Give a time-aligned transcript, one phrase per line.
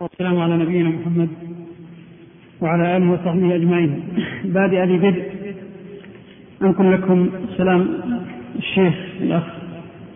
[0.00, 1.28] والسلام على نبينا محمد
[2.60, 4.02] وعلى آله وصحبه أجمعين.
[4.44, 5.24] بادئ بدء
[6.62, 7.88] أنقل لكم سلام
[8.58, 9.42] الشيخ الأخ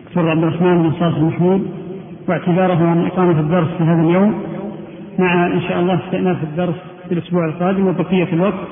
[0.05, 1.67] دكتور عبد الرحمن بن صالح محمود
[2.27, 4.43] واعتذاره عن إقامة الدرس في هذا اليوم.
[5.19, 6.75] مع إن شاء الله استئناف الدرس
[7.07, 8.67] في الأسبوع القادم وبقية الوقت.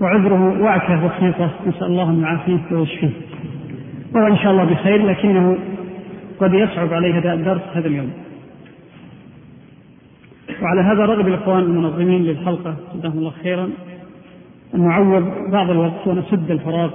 [0.00, 3.10] وعذره وعكه بسيطه نسال الله ان يعافيه ويشفيه.
[4.14, 5.58] وهو إن شاء الله بخير لكنه
[6.40, 8.10] قد يصعب عليه أداء الدرس هذا اليوم.
[10.62, 13.70] وعلى هذا رغب الإخوان المنظمين للحلقة جزاهم الله خيرا
[14.74, 16.90] أن نعوض بعض الوقت ونسد الفراغ.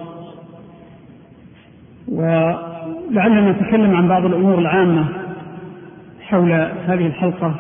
[2.08, 5.05] ولعلنا نتكلم عن بعض الأمور العامة
[6.22, 6.52] حول
[6.88, 7.55] هذه الحلقة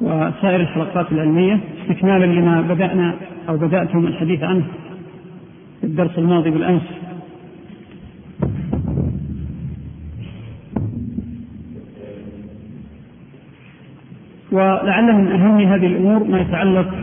[0.00, 3.14] وسائر الحلقات العلمية استكمالا لما بدأنا
[3.48, 4.64] أو بدأتم الحديث عنه
[5.80, 6.82] في الدرس الماضي بالأمس.
[14.52, 16.94] ولعل من أهم هذه الأمور ما يتعلق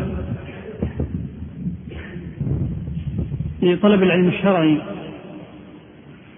[3.62, 4.78] بطلب العلم الشرعي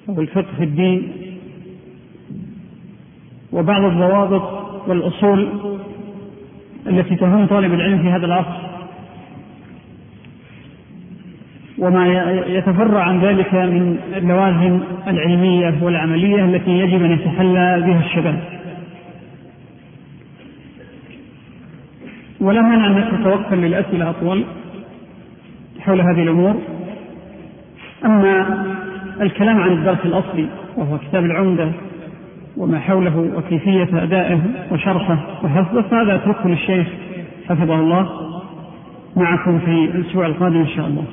[0.10, 1.12] أو الفقه في الدين
[3.52, 5.50] وبعض الضوابط والأصول
[6.88, 8.68] التي تهم طالب العلم في هذا العصر
[11.78, 12.08] وما
[12.48, 18.40] يتفرع عن ذلك من اللوازم العلمية والعملية التي يجب أن يتحلى بها الشباب.
[22.42, 24.44] ولا مانع أن نتوقف للأسئلة أطول
[25.80, 26.56] حول هذه الأمور.
[28.06, 28.64] أما
[29.22, 31.72] الكلام عن الدرس الأصلي وهو كتاب العمدة
[32.58, 34.40] وما حوله وكيفية أدائه
[34.72, 36.88] وشرحه وحفظه فهذا أتركه للشيخ
[37.50, 38.10] حفظه الله
[39.16, 41.04] معكم في الأسبوع القادم إن شاء الله.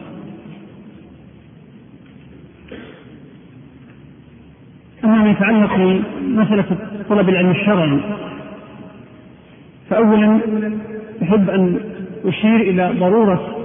[5.04, 6.64] أما ما يتعلق بمسألة
[7.08, 8.00] طلب العلم الشرعي
[9.90, 10.40] فأولا
[11.22, 11.80] أحب أن
[12.24, 13.56] أشير إلى ضرورة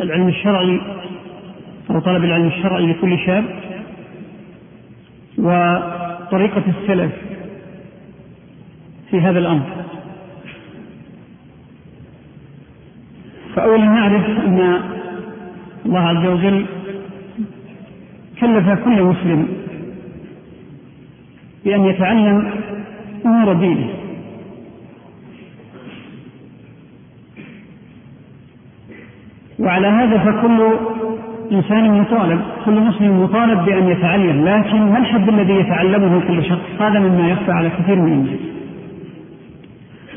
[0.00, 0.80] العلم الشرعي
[1.90, 3.44] أو طلب العلم الشرعي لكل شاب
[5.38, 7.12] وطريقة السلف
[9.10, 9.66] في هذا الأمر.
[13.54, 14.80] فأولا نعرف أن
[15.86, 16.66] الله عز وجل
[18.40, 19.48] كلف كل مسلم
[21.64, 22.50] بأن يتعلم
[23.26, 24.03] أمور دينه.
[29.58, 30.60] وعلى هذا فكل
[31.52, 36.98] إنسان مطالب كل مسلم مطالب بأن يتعلم لكن ما الحد الذي يتعلمه كل شخص؟ هذا
[36.98, 38.38] مما يخفى على كثير من الناس.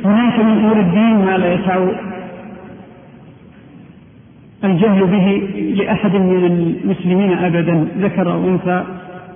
[0.06, 1.86] هناك من أمور الدين ما لا يسع
[4.64, 8.84] الجهل به لأحد من المسلمين أبدا ذكر أو أنثى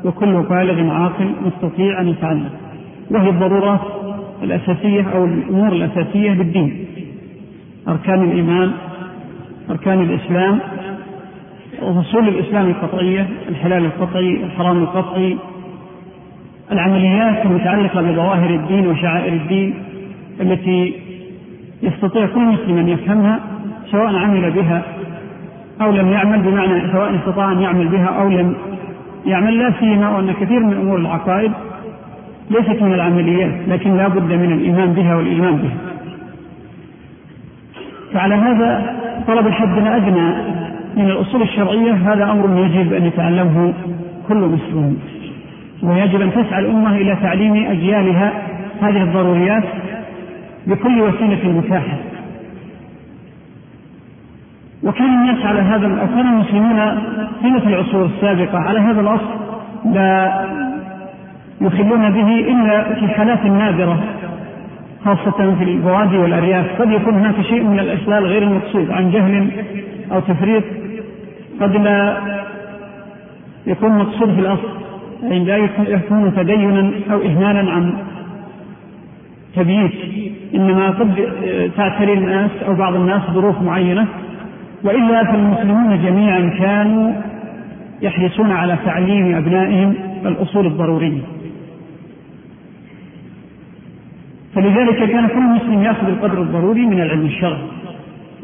[0.06, 2.50] وكل بالغ عاقل مستطيع أن يتعلم.
[3.12, 3.82] وهي الضرورات
[4.44, 6.86] الأساسية أو الأمور الأساسية بالدين.
[7.88, 8.72] أركان الإيمان
[9.72, 10.60] أركان الإسلام
[11.82, 15.38] وفصول الإسلام القطعية الحلال القطعي الحرام القطعي
[16.72, 19.74] العمليات المتعلقة بظواهر الدين وشعائر الدين
[20.42, 20.94] التي
[21.84, 23.40] يستطيع كل مسلم أن يفهمها
[23.92, 24.84] سواء عمل بها
[25.82, 28.56] أو لم يعمل بمعنى سواء استطاع أن يعمل بها أو لم
[29.26, 31.52] يعمل لا سيما وأن كثير من أمور العقائد
[32.50, 35.91] ليست من العمليات لكن لا بد من الإيمان بها والإيمان بها.
[38.14, 38.96] فعلى هذا
[39.28, 40.34] طلب الحد الأدنى
[40.98, 43.74] من الأصول الشرعية هذا أمر يجب أن يتعلمه
[44.28, 44.98] كل مسلم.
[45.84, 48.32] ويجب أن تسعى الأمة إلى تعليم أجيالها
[48.82, 49.64] هذه الضروريات
[50.68, 51.98] بكل وسيلة متاحة.
[54.84, 56.80] وكان الناس على هذا أو كان المسلمون
[57.60, 59.36] في العصور السابقة على هذا الأصل
[59.86, 60.46] لا
[61.62, 64.00] يخلون به إلا في حالات نادرة.
[65.06, 66.82] خاصة في البوادي والأرياف.
[66.82, 69.52] قد يكون هناك شيء من الإشلال غير المقصود عن جهل
[70.12, 70.64] أو تفريط.
[71.62, 72.18] قد لا
[73.68, 74.70] يكون مقصود في الأصل
[75.32, 75.58] أي لا
[75.88, 77.94] يكون تدينا أو إهمالا عن
[79.56, 79.92] تبييت.
[80.56, 81.16] إنما قد
[81.78, 84.08] تعتري الناس أو بعض الناس ظروف معينة.
[84.84, 87.14] وإلا فالمسلمون جميعا كانوا
[88.02, 89.94] يحرصون على تعليم أبنائهم
[90.26, 91.22] الأصول الضرورية.
[94.56, 97.68] فلذلك كان كل مسلم يأخذ القدر الضروري من العلم الشرعي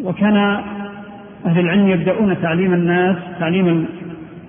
[0.04, 0.38] وكان
[1.46, 3.86] أهل العلم يبدأون تعليم الناس تعليم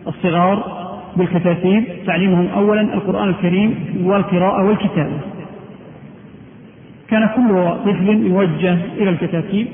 [0.07, 0.79] الصغار
[1.17, 3.75] بالكتاتيب تعليمهم اولا القرآن الكريم
[4.05, 5.21] والقراءة والكتابة.
[7.09, 9.67] كان كل طفل يوجه إلى الكتاتيب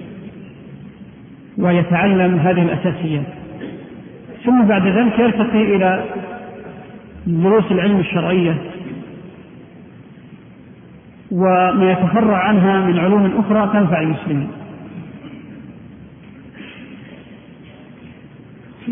[1.59, 3.27] ويتعلم هذه الأساسيات.
[4.45, 6.05] ثم بعد ذلك يرتقي إلى
[7.27, 8.55] دروس العلم الشرعية.
[11.35, 14.49] وما يتفرع عنها من علوم أخرى تنفع المسلمين.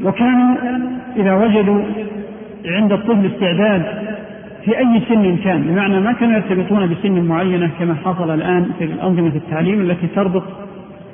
[0.04, 0.56] وكانوا
[1.16, 1.82] إذا وجدوا
[2.66, 3.82] عند الطفل استعداد
[4.64, 9.36] في أي سن كان بمعنى ما كانوا يرتبطون بسن معينة كما حصل الآن في أنظمة
[9.36, 10.42] التعليم التي تربط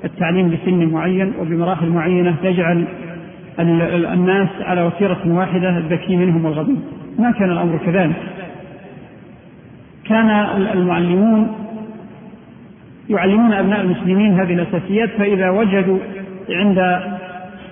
[0.05, 2.85] التعليم بسن معين وبمراحل معينة تجعل
[4.13, 6.77] الناس على وتيرة واحدة الذكي منهم والغبي.
[7.19, 8.17] ما كان الأمر كذلك.
[10.09, 10.31] كان
[10.75, 11.49] المعلمون
[13.09, 15.99] يعلمون أبناء المسلمين هذه الأساسيات فإذا وجدوا
[16.51, 17.01] عند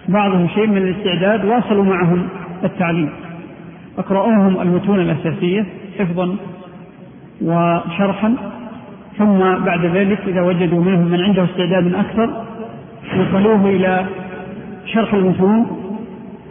[0.09, 2.29] بعضهم شيء من الاستعداد واصلوا معهم
[2.65, 3.11] التعليم.
[3.99, 5.67] اقرأوهم المتون الأساسية
[5.99, 6.37] حفظا
[7.43, 8.35] وشرحا
[9.19, 12.31] ثم بعد ذلك إذا وجدوا منهم من عنده استعداد أكثر
[13.17, 14.07] نقلوه إلى
[14.87, 15.67] شرح المتون.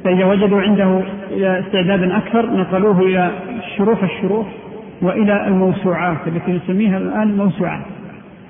[0.04, 1.02] فإذا وجدوا عنده
[1.32, 3.32] إلى استعداد أكثر نقلوه إلى
[3.78, 4.48] شروح الشروح.
[5.02, 7.86] وإلى الموسوعات التي نسميها الآن موسوعات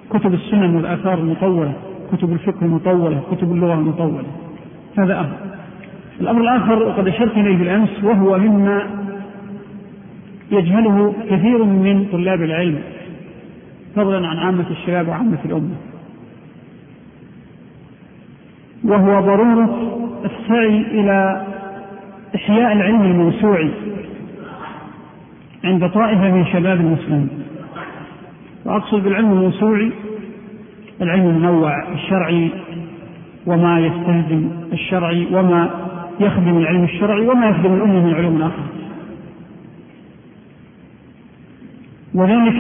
[0.10, 1.74] كتب السنن والآثار المطولة
[2.12, 4.24] كتب الفقه المطولة كتب اللغة المطولة.
[4.98, 5.38] هذا أمر.
[6.22, 8.88] الأمر الآخر وقد أشرت إليه بالأمس وهو مما
[10.52, 12.80] يجهله كثير من طلاب العلم
[13.96, 15.76] فضلا عن عامة الشباب وعامة الأمة.
[18.84, 21.46] وهو ضرورة السعي إلى
[22.36, 23.72] إحياء العلم الموسوعي.
[25.66, 27.30] عند طائفة من شباب المسلمين.
[28.66, 29.92] وأقصد بالعلم الموسوعي
[31.02, 32.50] العلم المنوع الشرعي
[33.46, 35.70] وما يستهدم الشرعي وما
[36.20, 38.64] يخدم العلم الشرعي وما يخدم الأمة من علوم آخر
[42.14, 42.60] وذلك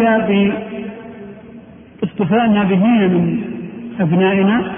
[2.01, 3.41] باصطفاء النابهين من
[3.99, 4.71] أبنائنا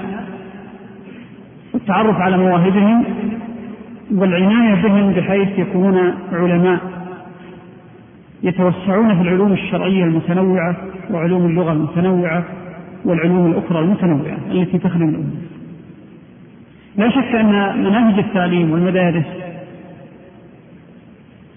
[1.74, 3.04] والتعرف على مواهبهم
[4.12, 6.97] والعناية بهم بحيث يكونون علماء.
[8.44, 10.78] يتوسعون في العلوم الشرعية المتنوعة
[11.12, 12.44] وعلوم اللغة المتنوعة
[13.06, 15.32] والعلوم الأخرى المتنوعة التي تخدم الأمة.
[16.98, 19.26] لا شك أن مناهج التعليم والمدارس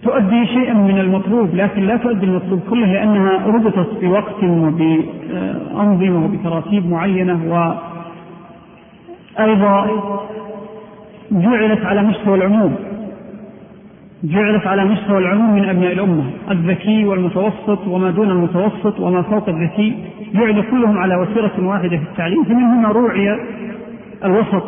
[0.03, 7.41] تؤدي شيئا من المطلوب لكن لا تؤدي المطلوب كله لأنها ربطت بوقت وبأنظمة وبتراتيب معينة
[9.39, 9.91] وأيضا
[11.31, 12.75] جعلت على مستوى العموم.
[14.25, 16.25] جعلت على مستوى العموم من أبناء الأمة.
[16.51, 19.97] الذكي والمتوسط وما دون المتوسط وما فوق الذكي
[20.35, 23.39] جعل كلهم على وتيرة واحدة في التعليم فمن هنا روعي
[24.25, 24.65] الوسط.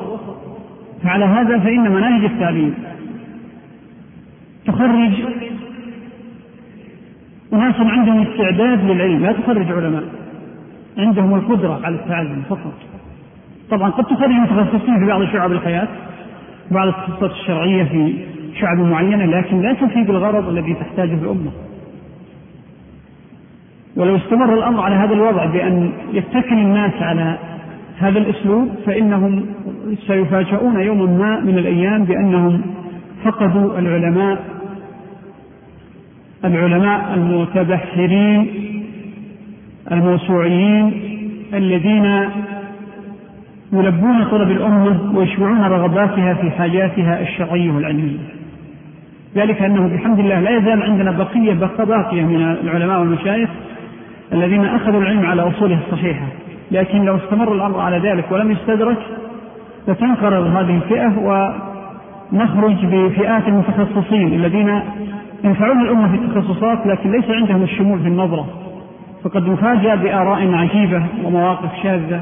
[1.02, 2.74] فعلى هذا فإن مناهج التعليم
[4.66, 5.12] تخرج.
[7.52, 10.04] أناس عندهم استعداد للعلم لا تخرج علماء.
[10.98, 12.74] عندهم القدرة على التعلم فقط.
[13.70, 15.88] طبعا قد تخرج متخصصين في بعض شعب الحياة
[16.70, 18.14] بعض التخصصات الشرعية في
[18.60, 21.50] شعب معينة لكن لا تفيد الغرض الذي تحتاجه الأمة.
[23.96, 27.38] ولو استمر الأمر على هذا الوضع بأن يتكل الناس على
[27.98, 29.46] هذا الأسلوب فإنهم
[30.06, 32.62] سيفاجؤون يوما ما من الأيام بأنهم
[33.24, 34.44] فقدوا العلماء
[36.44, 38.46] العلماء المتبحرين
[39.92, 40.92] الموسوعيين
[41.54, 42.28] الذين
[43.72, 48.18] يلبون طلب الأمة ويشبعون رغباتها في حاجاتها الشرعية والعلمية.
[49.36, 51.52] ذلك أنه بحمد الله لا يزال عندنا بقية
[51.84, 53.50] باقية من العلماء والمشايخ
[54.32, 56.26] الذين أخذوا العلم على أصوله الصحيحة.
[56.70, 58.98] لكن لو استمر الأمر على ذلك ولم يستدرك
[59.82, 61.12] ستنقرض هذه الفئة
[62.32, 64.82] ونخرج بفئات المتخصصين الذين
[65.44, 68.46] ينفعون الأمة في التخصصات لكن ليس عندهم الشمول في النظرة.
[69.24, 72.20] فقد نفاجأ بآراء عجيبة ومواقف شاذة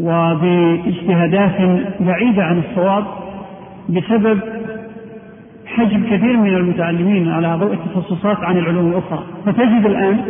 [0.00, 3.04] وباجتهادات بعيدة عن الصواب
[3.88, 4.40] بسبب
[5.74, 9.24] حجب كثير من المتعلمين على ضوء التخصصات عن العلوم الأخرى.
[9.46, 10.20] فتجد الآن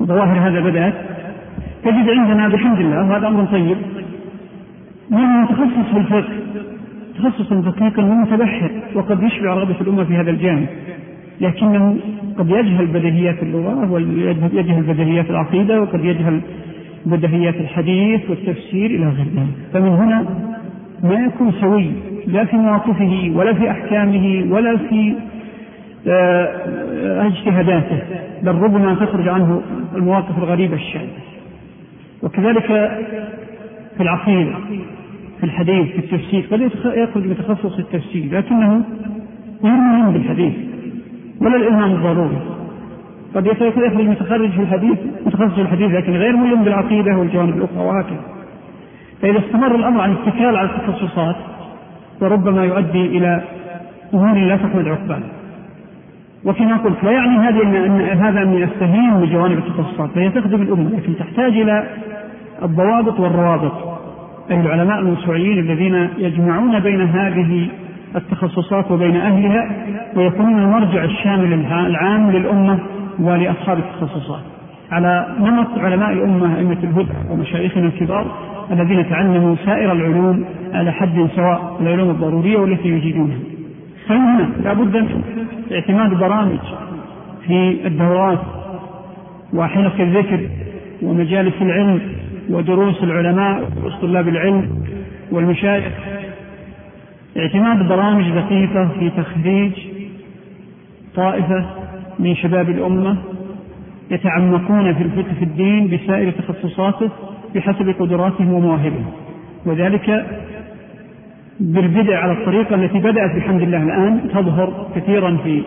[0.00, 0.94] وظواهر هذا بدأت
[1.84, 3.76] تجد عندنا بحمد الله وهذا أمر طيب.
[5.10, 6.32] من متخصص في الفقه
[7.18, 10.66] تخصصا دقيقا ومتبحر وقد يشبع رغبة الأمة في هذا الجانب.
[11.40, 11.96] لكنه
[12.38, 16.40] قد يجهل بديهيات اللغة ويجهل بديهيات العقيدة وقد يجهل
[17.06, 19.72] بديهيات الحديث والتفسير إلى غير ذلك.
[19.72, 20.26] فمن هنا
[21.02, 21.92] ما يكون سوي
[22.26, 25.14] لا في مواقفه ولا في أحكامه ولا في
[26.06, 27.98] آه، اجتهاداته
[28.42, 29.62] بل ربما تخرج عنه
[29.94, 31.22] المواقف الغريبة الشاذة.
[32.22, 32.66] وكذلك
[33.96, 34.54] في العقيدة
[35.38, 36.60] في الحديث في التفسير قد
[36.96, 38.84] يخرج متخصص التفسير لكنه
[39.64, 40.52] غير مهم بالحديث
[41.40, 42.38] ولا الإلهام الضروري.
[43.34, 48.41] قد يخرج متخرج في الحديث متخصص في الحديث لكن غير ملم بالعقيدة والجوانب الأخرى وهكذا.
[49.22, 51.36] فإذا استمر الأمر عن الاتكال على التخصصات
[52.20, 53.42] وربما يؤدي إلى
[54.14, 55.42] أمور لا تخرج عقباها
[56.44, 61.16] وكما قلت لا يعني هذه أن هذا أني أستهين بجوانب التخصصات فهي تخدم الأمة لكن
[61.16, 61.84] تحتاج إلى
[62.62, 63.72] الضوابط والروابط.
[64.50, 67.68] أي العلماء الموسوعيين الذين يجمعون بين هذه
[68.16, 69.70] التخصصات وبين أهلها
[70.16, 72.78] ويكونون المرجع الشامل العام للأمة
[73.18, 74.42] ولأصحاب التخصصات.
[74.92, 78.26] على نمط علماء الأمة أئمة الهدى ومشايخنا الكبار
[78.72, 83.38] الذين تعلموا سائر العلوم على حد سواء العلوم الضرورية والتي يجيدونها.
[84.08, 85.22] فهنا لابد من
[85.72, 86.58] اعتماد برامج
[87.46, 88.38] في الدورات
[89.54, 90.40] وحلق الذكر
[91.02, 92.00] ومجالس العلم
[92.50, 94.84] ودروس العلماء ودروس طلاب العلم
[95.32, 95.92] والمشايخ.
[97.36, 99.72] اعتماد برامج دقيقة في تخريج
[101.14, 101.64] طائفة
[102.18, 103.16] من شباب الأمة
[104.10, 107.10] يتعمقون في الفقه في الدين بسائر تخصصاته
[107.54, 109.10] بحسب قدراتهم ومواهبهم
[109.66, 110.26] وذلك
[111.60, 115.62] بالبدع على الطريقة التي بدأت بحمد الله الآن تظهر كثيرا في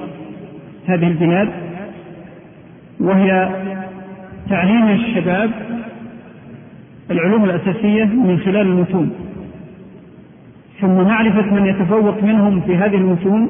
[0.88, 1.50] هذه البلاد
[3.00, 3.50] وهي
[4.50, 5.52] تعليم الشباب
[7.12, 9.12] العلوم الأساسية من خلال المتون.
[10.82, 13.50] ثم معرفة من يتفوق منهم في هذه المتون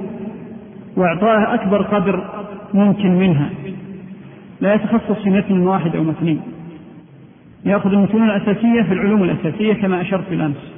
[0.98, 2.24] وإعطائه أكبر قدر
[2.74, 3.50] ممكن منها.
[4.62, 6.42] لا يتخصص في متن واحد أو متنين.
[7.66, 10.74] يأخذ المتون الأساسية في العلوم الأساسية كما أشرت بالأمس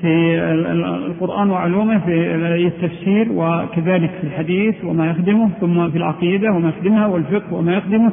[0.00, 0.38] في
[1.06, 2.34] القرآن وعلومه في
[2.66, 8.12] التفسير وكذلك في الحديث وما يخدمه ثم في العقيدة وما يخدمها والفقه وما يخدمه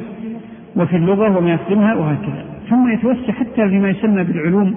[0.76, 2.44] وفي اللغة وما يخدمها وهكذا.
[2.70, 4.74] ثم يتوسع حتى فيما يسمى بالعلوم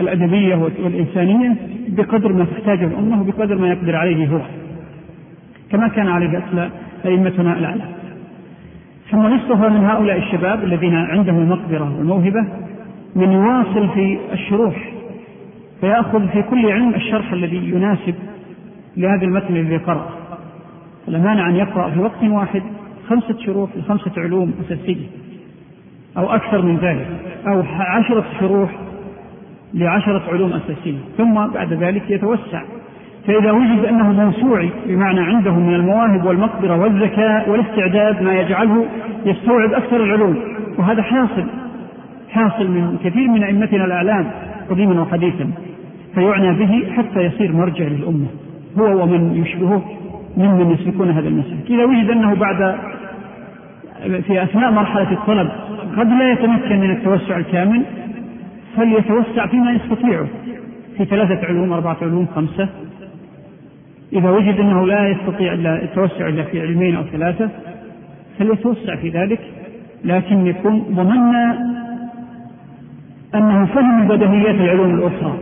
[0.00, 1.56] الأدبية والإنسانية
[1.88, 4.40] بقدر ما تحتاجه الأمة وبقدر ما يقدر عليه هو.
[5.72, 6.42] كما كان عليه
[7.04, 7.95] أئمتنا الأعلى.
[9.10, 12.46] ثم نصف من هؤلاء الشباب الذين عندهم المقدرة والموهبة
[13.16, 14.92] من يواصل في الشروح
[15.80, 18.14] فيأخذ في كل علم الشرح الذي يناسب
[18.96, 20.08] لهذا المتن الذي قرأ.
[21.06, 22.62] فلا مانع أن يقرأ في وقت واحد
[23.08, 25.06] خمسة شروح لخمسة علوم أساسية
[26.16, 27.06] أو أكثر من ذلك
[27.46, 28.70] أو عشرة شروح
[29.74, 32.62] لعشرة علوم أساسية ثم بعد ذلك يتوسع
[33.26, 38.86] فإذا وجد أنه موسوعي بمعنى عنده من المواهب والمقدرة والذكاء والاستعداد ما يجعله
[39.24, 40.36] يستوعب أكثر العلوم.
[40.78, 41.44] وهذا حاصل
[42.30, 44.26] حاصل من كثير من أئمتنا الأعلام
[44.70, 45.50] قديما وحديثا.
[46.14, 48.26] فيعنى به حتى يصير مرجع للأمة.
[48.78, 49.82] هو ومن يشبهه
[50.36, 51.70] ممن يسلكون هذا المسلك.
[51.70, 52.76] إذا وجد أنه بعد
[54.26, 55.48] في أثناء مرحلة الطلب
[55.98, 57.82] قد لا يتمكن من التوسع الكامل
[58.76, 60.26] فليتوسع فيما يستطيعه.
[60.96, 62.68] في ثلاثة علوم أربعة علوم خمسة.
[64.12, 67.50] إذا وجد أنه لا يستطيع التوسع إلا في علمين أو ثلاثة
[68.38, 69.40] فليتوسع في ذلك
[70.04, 71.58] لكن يكون ضمنا
[73.34, 75.38] أنه فهم بدهيات العلوم الأخرى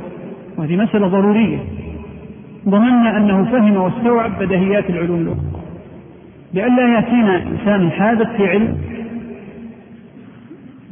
[0.59, 1.59] وهذه مسألة ضرورية.
[2.68, 5.62] ضمنا أنه فهم واستوعب بدهيات العلوم الأخرى.
[6.54, 8.78] لئلا يأتينا إنسان حادث في علم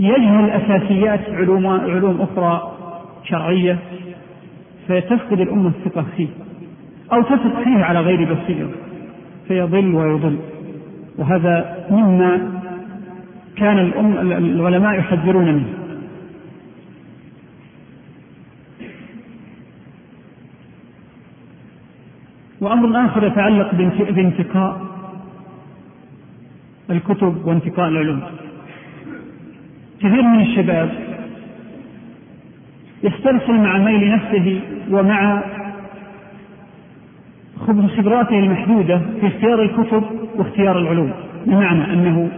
[0.01, 2.73] يجهل أساسيات علوم علوم أخرى
[3.25, 3.79] شرعية
[4.89, 6.29] فتفقد الأمة الثقة فيه.
[7.13, 8.71] أو تثق فيه على غير بصيرة
[9.49, 10.39] فيضل ويضل.
[11.19, 12.61] وهذا مما
[13.57, 15.73] كان الأم العلماء يحذرون منه.
[22.61, 23.75] وأمر آخر يتعلق
[24.11, 24.81] بانتقاء
[26.91, 28.21] الكتب وانتقاء العلوم.
[30.01, 30.91] كثير من الشباب
[33.03, 35.43] يسترسل مع ميل نفسه ومع
[37.67, 40.03] خبراته المحدودة في اختيار الكتب
[40.37, 41.13] واختيار العلوم
[41.47, 42.29] بمعنى أنه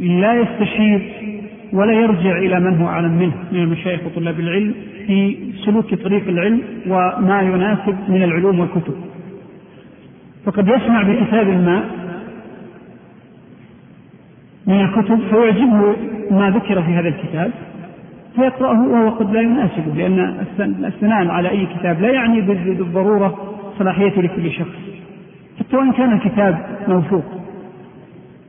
[0.00, 1.12] لا يستشير
[1.72, 4.74] ولا يرجع إلى من هو أعلم منه من المشايخ وطلاب العلم
[5.06, 8.94] في سلوك طريق العلم وما يناسب من العلوم والكتب.
[10.44, 11.84] فقد يسمع بكتاب ما
[14.66, 15.96] من الكتب فيعجبه
[16.30, 17.50] ما ذكر في هذا الكتاب
[18.36, 23.38] فيقرأه وهو قد لا يناسبه لأن الثناء على أي كتاب لا يعني بالضرورة
[23.80, 24.78] صلاحيته لكل شخص.
[25.58, 26.58] حتى وإن كان الكتاب
[26.88, 27.24] موثوق.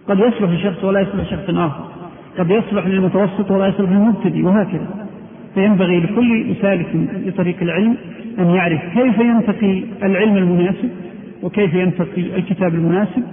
[0.07, 1.83] قد يصلح لشخص ولا يصلح لشخص آخر.
[2.38, 5.07] قد يصلح للمتوسط ولا يصلح للمبتدئ وهكذا.
[5.53, 6.88] فينبغي لكل سالك
[7.25, 7.97] لطريق العلم
[8.39, 10.89] أن يعرف كيف ينتقي العلم المناسب
[11.43, 13.23] وكيف ينتقي الكتاب المناسب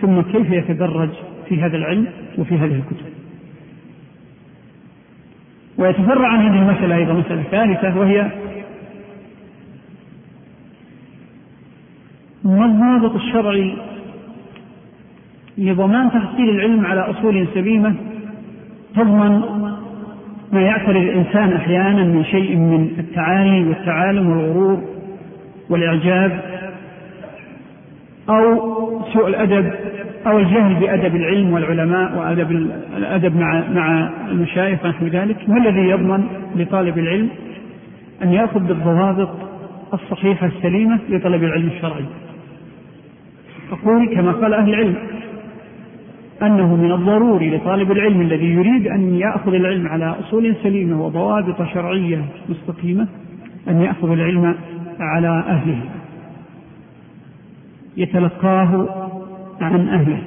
[0.00, 1.10] ثم كيف يتدرج
[1.48, 2.06] في هذا العلم
[2.38, 3.06] وفي هذه الكتب.
[5.78, 8.30] ويتفرع عن هذه المسألة أيضا مسألة ثالثة وهي
[12.44, 13.74] ما الضابط الشرعي
[15.58, 17.94] لضمان تحصيل العلم على أصول سليمة
[18.96, 19.40] تضمن
[20.52, 24.82] ما يعتري الإنسان أحيانا من شيء من التعالي والتعالم والغرور
[25.70, 26.40] والإعجاب
[28.28, 28.60] أو
[29.12, 29.72] سوء الأدب
[30.26, 32.50] أو الجهل بأدب العلم والعلماء وأدب
[32.96, 35.48] الأدب مع مع المشايخ ونحو ذلك.
[35.48, 36.24] ما الذي يضمن
[36.56, 37.28] لطالب العلم
[38.22, 39.28] أن يأخذ بالضوابط
[39.94, 42.04] الصحيحة السليمة لطلب العلم الشرعي؟
[43.72, 44.96] أقول كما قال أهل العلم.
[46.42, 52.24] أنه من الضروري لطالب العلم الذي يريد أن يأخذ العلم على أصول سليمة وضوابط شرعية
[52.48, 53.08] مستقيمة
[53.68, 54.54] أن يأخذ العلم
[55.00, 55.80] على أهله.
[57.96, 58.88] يتلقاه
[59.60, 60.22] عن أهله.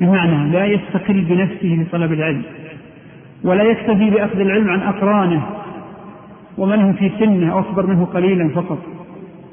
[0.00, 2.42] بمعنى لا يستقل بنفسه لطلب العلم
[3.44, 5.46] ولا يكتفي بأخذ العلم عن أقرانه
[6.58, 8.97] ومن هم في سنه أو أكبر منه قليلا فقط.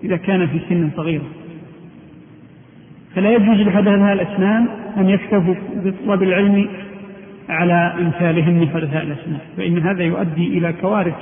[0.03, 1.25] إذا كان في سن صغيرة
[3.15, 6.69] فلا يجوز لحدثاء الأسنان أن يكتفوا بطلب العلم
[7.49, 11.15] على أمثالهم حدثاء الأسنان فإن هذا يؤدي إلى كوارث.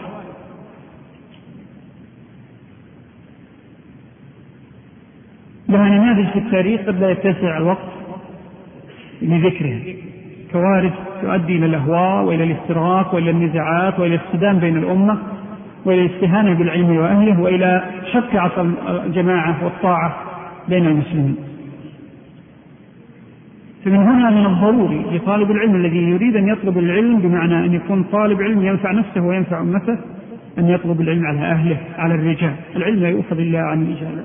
[5.69, 7.93] لها نماذج في التاريخ قد لا يتسع الوقت
[9.21, 9.79] لذكرها
[10.51, 15.32] كوارث تؤدي إلى الأهواء وإلى الافتراق وإلى النزاعات وإلى الصدام بين الأمة.
[15.85, 18.73] وإلى الاستهانة بالعلم وأهله وإلى شق عصا
[19.05, 20.15] الجماعة والطاعة
[20.69, 21.35] بين المسلمين.
[23.85, 28.41] فمن هنا من الضروري لطالب العلم الذي يريد أن يطلب العلم بمعنى أن يكون طالب
[28.41, 29.97] علم ينفع نفسه وينفع أمته
[30.57, 32.53] أن يطلب العلم على أهله على الرجال.
[32.75, 34.23] العلم لا يؤخذ إلا عن الرجال.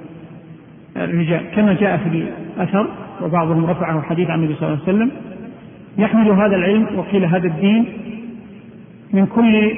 [0.97, 2.09] الرجال كما جاء في
[2.57, 2.89] الأثر
[3.23, 5.11] وبعضهم رفعه حديث عن النبي صلى الله عليه وسلم
[5.99, 7.85] يحمل هذا العلم وقيل هذا الدين
[9.13, 9.73] من كل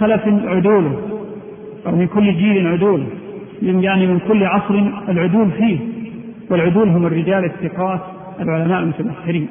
[0.00, 1.00] خلف عدوله
[1.86, 3.06] أو من كل جيل عدوله
[3.62, 4.74] يعني من كل عصر
[5.08, 5.78] العدول فيه.
[6.50, 8.00] والعدول هم الرجال الثقات
[8.40, 9.48] العلماء المتبحرين.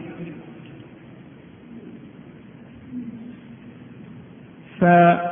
[4.79, 5.29] فلا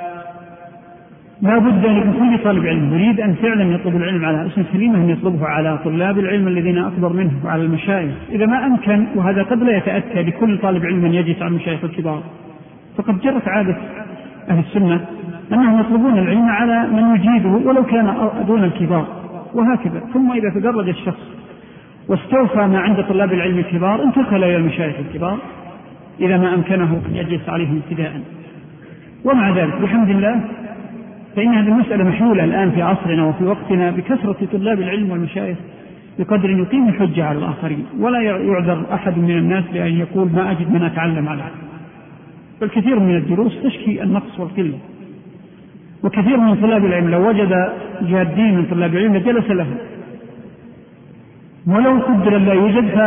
[1.41, 2.93] بد أن كل طالب علم.
[2.93, 7.13] يريد أن فعلا يطلب العلم على اسم سليمه أن يطلبه على طلاب العلم الذين أكبر
[7.13, 8.15] منه وعلى المشايخ.
[8.31, 12.23] إذا ما أمكن وهذا قد لا يتأتى لكل طالب علم أن يجلس على المشايخ الكبار.
[12.97, 13.77] فقد جرت عادة
[14.49, 15.05] أهل السنة
[15.53, 19.07] أنهم يطلبون العلم على من يجيده ولو كان دون الكبار
[19.53, 20.01] وهكذا.
[20.13, 21.37] ثم إذا تدرج الشخص
[22.07, 25.37] واستوفى ما عند طلاب العلم الكبار انتقل إلى المشايخ الكبار
[26.19, 28.21] إذا ما أمكنه أن يجلس عليهم ابتداء.
[29.25, 30.41] ومع ذلك بحمد الله
[31.35, 35.57] فإن هذه المسألة محلولة الآن في عصرنا وفي وقتنا بكثرة طلاب العلم والمشايخ
[36.19, 40.83] بقدر يقيم الحجة على الآخرين ولا يعذر أحد من الناس لأن يقول ما أجد من
[40.83, 41.43] أتعلم عليه
[42.61, 44.77] بل كثير من الدروس تشكي النقص والقلة.
[46.03, 47.69] وكثير من طلاب العلم لو وجد
[48.01, 49.67] جادين من طلاب العلم لجلس له
[51.67, 52.97] ولو قدر لا يوجد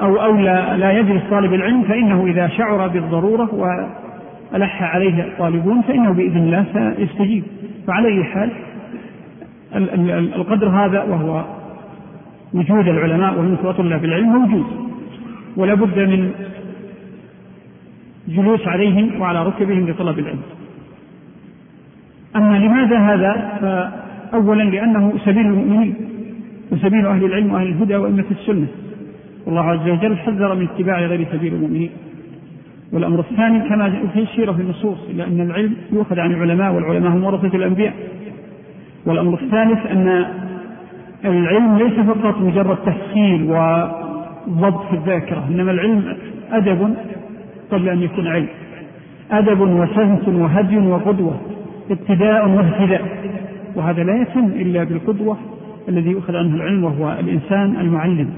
[0.00, 6.12] أو أو لا, لا يجلس طالب العلم فإنه إذا شعر بالضرورة وألح عليه الطالبون فإنه
[6.12, 6.64] بإذن الله
[6.96, 7.44] سيستجيب.
[7.86, 8.50] فعلى أي حال
[10.36, 11.44] القدر هذا وهو
[12.54, 14.66] وجود العلماء وطلاب العلم موجود.
[15.56, 16.30] ولا بد من
[18.30, 20.40] جلوس عليهم وعلى ركبهم لطلب العلم.
[22.36, 23.32] أما لماذا هذا؟
[24.30, 25.94] فأولا لأنه سبيل المؤمنين
[26.72, 28.66] وسبيل أهل العلم وأهل الهدى وأئمة السنة.
[29.46, 31.90] والله عز وجل حذر من اتباع غير سبيل المؤمنين.
[32.92, 37.56] والأمر الثاني كما الشيرة في النصوص إلا أن العلم يؤخذ عن العلماء والعلماء هم ورثة
[37.56, 37.94] الأنبياء.
[39.06, 40.26] والأمر الثالث أن
[41.24, 46.16] العلم ليس فقط مجرد تحصيل وضبط في الذاكرة إنما العلم
[46.52, 46.94] أدب
[47.72, 48.48] قبل أن يكون علم.
[49.30, 51.40] أدب وسنس وهدي وقدوة.
[51.90, 53.02] ابتداء واهتداء
[53.76, 55.36] وهذا لا يتم إلا بالقدوة
[55.88, 58.30] الذي يؤخذ عنه العلم وهو الإنسان المعلم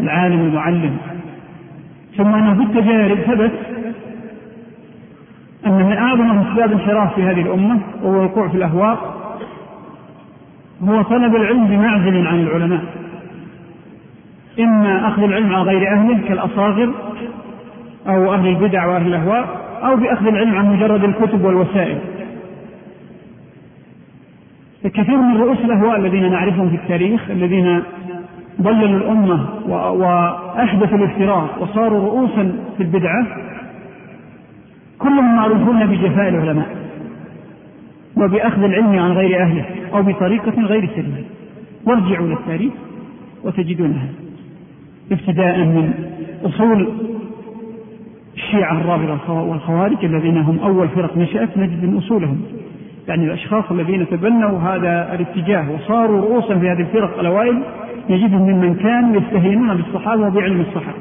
[0.00, 0.96] العالم المعلم.
[2.16, 3.52] ثم أنه في التجارب ثبت
[5.66, 8.98] أن من أعظم أسباب الانحراف في هذه الأمة وهو الوقوع في الأهواء
[10.82, 12.82] هو طلب العلم بمعزل عن العلماء.
[14.60, 16.92] إما أخذ العلم عن غير أهله كالأصاغر
[18.06, 21.98] أو أهل البدع وأهل الأهواء أو بأخذ العلم عن مجرد الكتب والوسائل.
[24.84, 27.82] فكثير من رؤوس الأهواء الذين نعرفهم في التاريخ الذين
[28.60, 29.48] ضللوا الأمة
[29.92, 33.26] وأحدثوا الافتراء وصاروا رؤوسا في البدعة
[34.98, 36.66] كلهم معروفون بجفاء العلماء
[38.16, 41.24] وبأخذ العلم عن غير أهله أو بطريقة غير سليمة.
[41.86, 42.72] وارجعوا إلى التاريخ
[43.44, 44.08] وتجدونها
[45.12, 45.92] ابتداء من
[46.44, 46.88] أصول
[48.34, 52.40] الشيعة الرافضة والخوارج الذين هم أول فرق نشأت نجد من أصولهم.
[53.08, 57.62] يعني الأشخاص الذين تبنوا هذا الاتجاه وصاروا رؤوسا في هذه الفرق الأوائل
[58.10, 60.98] نجدهم ممن كانوا يستهينون بالصحابة وبعلم الصحابة.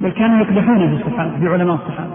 [0.00, 2.14] بل كانوا يقدحون في الصحابة بعلماء الصحابة.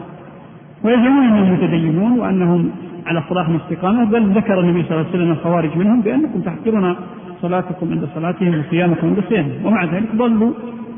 [0.83, 2.69] ويزعمون أنهم متدينون وأنهم
[3.05, 6.95] على صلاح واستقامة بل ذكر النبي صلى الله عليه وسلم الخوارج منهم بأنكم تحقرون
[7.41, 9.65] صلاتكم عند صلاتهم وصيامكم عند صيامهم.
[9.65, 10.51] ومع ذلك ضلوا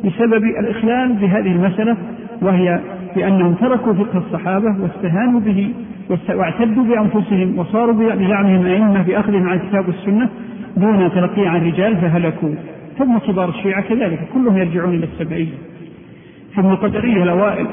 [0.03, 1.97] بسبب الإخلال بهذه المسألة
[2.41, 2.79] وهي
[3.15, 5.73] بأنهم تركوا فقه الصحابة واستهانوا به
[6.29, 10.29] واعتدوا بأنفسهم وصاروا بزعمهم أئمة بأخذهم عن الكتاب والسنة
[10.77, 12.55] دون تلقي عن رجال فهلكوا.
[12.97, 15.53] ثم كبار الشيعة كذلك كلهم يرجعون إلى السبعية
[16.55, 17.67] ثم القدرية الأوائل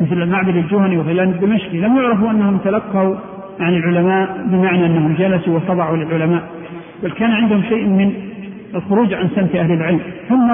[0.00, 3.14] مثل المعبد الجهني وغيلان الدمشقي لم يعرفوا أنهم تلقوا
[3.60, 6.42] عن العلماء بمعنى أنهم جلسوا وخضعوا للعلماء.
[7.02, 8.12] بل كان عندهم شيء من
[8.74, 10.00] الخروج عن سمت أهل العلم.
[10.28, 10.50] ثم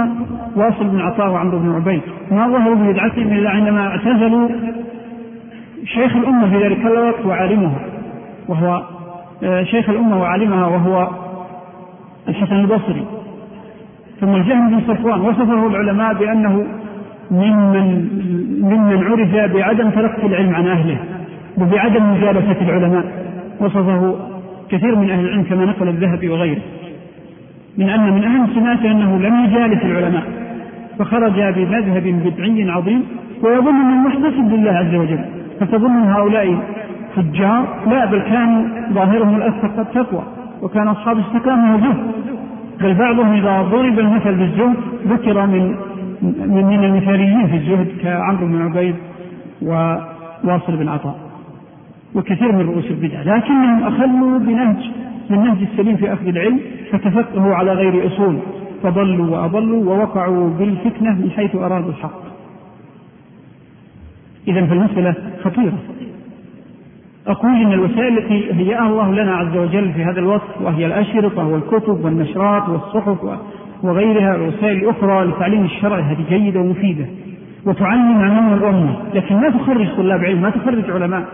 [0.57, 2.01] واصل بن عطاء وعمرو بن عبيد.
[2.31, 4.49] ما ظهروا ببدعتهم إلا عندما اعتزلوا
[5.85, 7.81] شيخ الأمة في ذلك الوقت وعالمها.
[8.49, 8.83] وهو
[9.45, 11.09] آه، شيخ الأمة وعالمها وهو
[12.29, 13.05] الحسن البصري.
[14.21, 15.21] ثم الجهم بن صفوان.
[15.21, 16.67] وصفه العلماء بأنه
[17.31, 18.09] ممن
[18.63, 20.99] ممن عرف بعدم تلقي العلم عن أهله
[21.59, 23.05] وبعدم مجالسة العلماء.
[23.61, 24.17] وصفه
[24.71, 26.63] كثير من أهل العلم كما نقل الذهبي وغيره.
[27.79, 30.25] من أن من أهم سماته أنه لم يجالس العلماء
[30.99, 33.03] فخرج بمذهب بدعي عظيم
[33.43, 35.25] ويظن أنه محتسب لله عز وجل.
[35.61, 36.59] فتظن هؤلاء
[37.17, 39.43] فجار لا بل كانوا ظاهرهم
[39.79, 40.23] التقوى
[40.63, 41.97] وكان أصحاب استقامة وزهد
[42.81, 44.77] بل بعضهم إذا ضرب المثل بالزهد
[45.09, 45.75] ذكر من
[46.23, 48.95] من, من المثاليين في الزهد كعمرو بن عبيد
[49.63, 51.17] وواصل بن عطاء
[52.15, 53.23] وكثير من رؤوس البدع.
[53.23, 54.91] لكنهم أخلوا بنهج
[55.31, 56.61] بالنهج السليم في أخذ العلم
[56.91, 58.39] فتفقهوا على غير أصول
[58.83, 62.21] فضلوا وأضلوا ووقعوا بالفتنة من حيث أرادوا الحق.
[64.49, 65.79] إذا فالمسألة خطيرة.
[67.27, 72.05] أقول إن الوسائل التي هيأها الله لنا عز وجل في هذا الوقت وهي الأشرطة والكتب
[72.05, 73.39] والنشرات والصحف
[73.83, 77.07] وغيرها الوسائل الأخرى لتعليم الشرع هذه جيدة ومفيدة.
[77.67, 81.25] وتعلم عموم الأمة لكن ما تخرج طلاب علم ما تخرج علماء.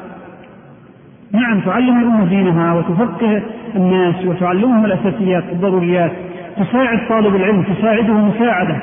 [1.33, 3.43] نعم تعلم الأمة دينها وتفقه
[3.77, 6.13] الناس وتعلمهم الأساسيات الضروريات.
[6.57, 8.77] تساعد طالب العلم تساعده مساعدة.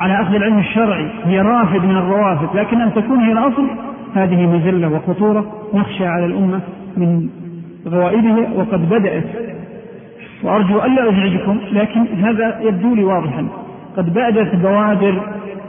[0.00, 2.56] على أخذ العلم الشرعي هي رافد من الروافد.
[2.56, 3.66] لكن أن تكون هي الأصل
[4.14, 5.44] هذه مزلة وخطورة
[5.74, 6.60] نخشى على الأمة
[6.96, 7.28] من
[7.88, 9.24] غوائبها وقد بدأت.
[10.42, 13.48] وأرجو ألا أزعجكم لكن هذا يبدو لي واضحا.
[13.96, 15.22] قد بدأت بوادر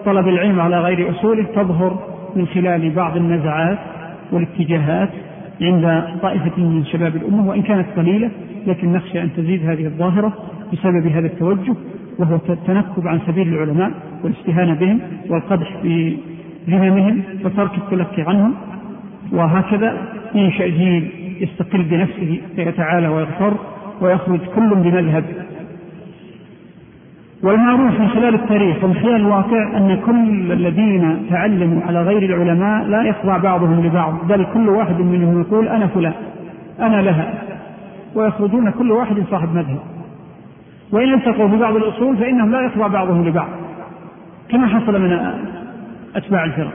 [0.06, 2.00] طلب العلم على غير أصوله تظهر
[2.36, 3.78] من خلال بعض النزعات
[4.32, 5.10] والاتجاهات.
[5.62, 8.32] عند طائفة من شباب الأمة وإن كانت قليلة
[8.68, 10.34] لكن نخشى أن تزيد هذه الظاهرة
[10.74, 11.76] بسبب هذا التوجه
[12.20, 13.92] وهو التنكب عن سبيل العلماء
[14.24, 16.18] والاستهانة بهم والقدح في
[16.70, 18.54] ذممهم وترك التلقي عنهم.
[19.32, 19.98] وهكذا
[20.36, 23.54] ينشأ جيل يستقل بنفسه فيتعالى ويغتر
[24.02, 25.24] ويخرج كل بمذهب
[27.44, 33.04] والمعروف من خلال التاريخ ومن خلال الواقع أن كل الذين تعلموا على غير العلماء لا
[33.04, 36.14] يخضع بعضهم لبعض بل كل واحد منهم يقول أنا فلان
[36.80, 37.34] أنا لها
[38.16, 39.80] ويخرجون كل واحد صاحب مذهب.
[40.92, 43.48] وإن التقوا ببعض الأصول فإنهم لا يخضع بعضهم لبعض.
[44.50, 45.34] كما حصل من
[46.16, 46.74] أتباع الفرق.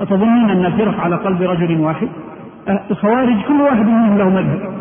[0.00, 2.08] أتظنون أن الفرق على قلب رجل واحد؟
[2.90, 4.74] الخوارج كل واحد منهم له مذهب.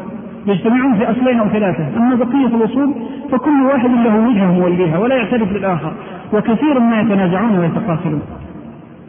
[0.47, 1.97] يجتمعون في أصلين أو ثلاثة.
[1.97, 2.93] أما بقية الأصول
[3.31, 5.93] فكل واحد له وجهة موليها ولا يعترف بالآخر.
[6.33, 8.21] وكثير ما يتنازعون ويتقاتلون.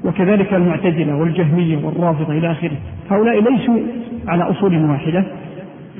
[0.04, 2.76] وكذلك المعتزلة والجهمية والرافضة إلى آخره.
[3.10, 3.78] هؤلاء ليسوا
[4.28, 5.24] على أصول واحدة.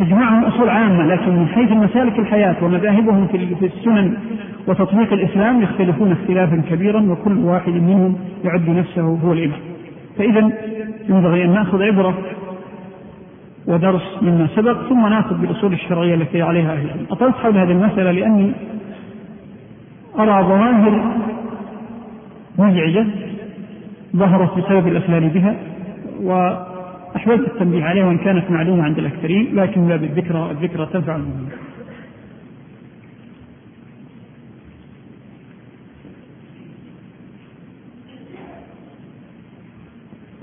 [0.01, 4.15] تجمعهم أصول عامة لكن من حيث مسالك الحياة ومذاهبهم في السنن
[4.69, 9.59] وتطبيق الإسلام يختلفون اختلافا كبيرا وكل واحد منهم يعد نفسه هو الإمام.
[10.19, 10.51] فإذا
[11.09, 12.15] ينبغي أن نأخذ عبرة
[13.67, 17.07] ودرس مما سبق ثم ناخذ بالأصول الشرعية التي عليها أهل العلم.
[17.11, 18.53] أطلت حول هذه المسألة لأني
[20.19, 21.17] أرى ظواهر
[22.59, 23.07] مزعجة
[24.17, 25.57] ظهرت بسبب الاخلال بها
[26.23, 31.49] واحببت التنبيه عليها وإن كانت معلومة عند الأكثرين لكن لا بالذكرى الذكرى تنفع المؤمنين.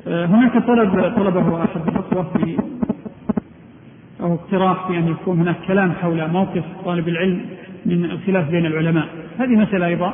[0.08, 2.58] آه، هناك طلب طلبه أحد الأخوة في
[4.22, 7.42] أو اقتراح في أن يكون هناك كلام حول موقف طالب العلم
[7.86, 9.08] من الخلاف بين العلماء.
[9.40, 10.14] هذه مسألة أيضا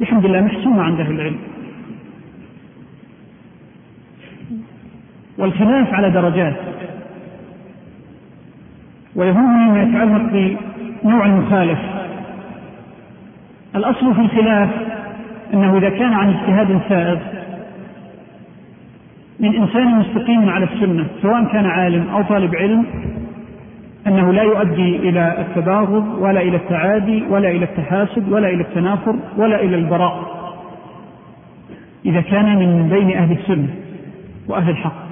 [0.00, 1.38] الحمد لله محسومة عند أهل العلم.
[5.38, 6.56] والخلاف على درجات.
[9.16, 10.56] ويهمني ما يتعلق
[11.04, 11.78] بنوع المخالف.
[13.76, 14.70] الأصل في الخلاف
[15.54, 17.18] أنه إذا كان عن اجتهاد سائغ
[19.40, 22.86] من إنسان مستقيم على السنة سواء كان عالم أو طالب علم
[24.06, 29.62] أنه لا يؤدي إلى التباغض ولا إلى التعادي ولا إلى التحاسد ولا إلى التنافر ولا
[29.62, 30.44] إلى البراء.
[32.06, 33.68] إذا كان من بين أهل السنة
[34.48, 35.04] وأهل الحق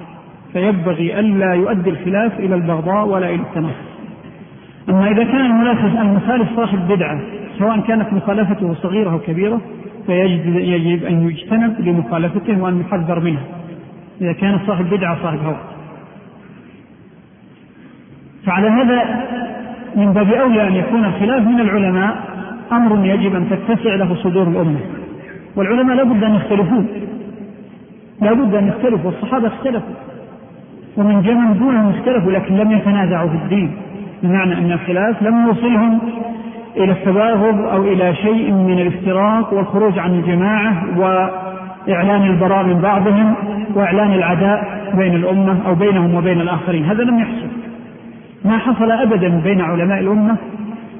[0.53, 3.93] فينبغي ألا يؤدي الخلاف إلى البغضاء ولا إلى التنافس
[4.89, 7.19] أما إذا كان المنافس المخالف صاحب بدعة
[7.59, 9.61] سواء كانت مخالفته صغيرة أو كبيرة
[10.05, 13.43] فيجب أن يجتنب لمخالفته وأن يحذر منها.
[14.21, 15.57] إذا كان صاحب بدعة صاحب هوى.
[18.45, 19.23] فعلى هذا
[19.95, 22.15] من باب أولى أن يكون الخلاف من العلماء
[22.71, 24.79] أمر يجب أن تتسع له صدور الأمة.
[25.55, 26.87] والعلماء لابد أن يختلفون.
[28.21, 29.93] لابد أن يختلفوا والصحابة اختلفوا.
[30.97, 33.71] ومن جمع دونهم اختلفوا لكن لم يتنازعوا في الدين.
[34.23, 35.99] بمعنى أن الخلاف لم يوصلهم
[36.77, 40.85] إلى التباغض أو إلى شيء من الافتراق والخروج عن الجماعة
[41.87, 43.35] وإعلان البراء من بعضهم
[43.75, 46.85] وإعلان العداء بين الأمة أو بينهم وبين الآخرين.
[46.85, 47.47] هذا لم يحصل.
[48.45, 50.35] ما حصل أبدا بين علماء الأمة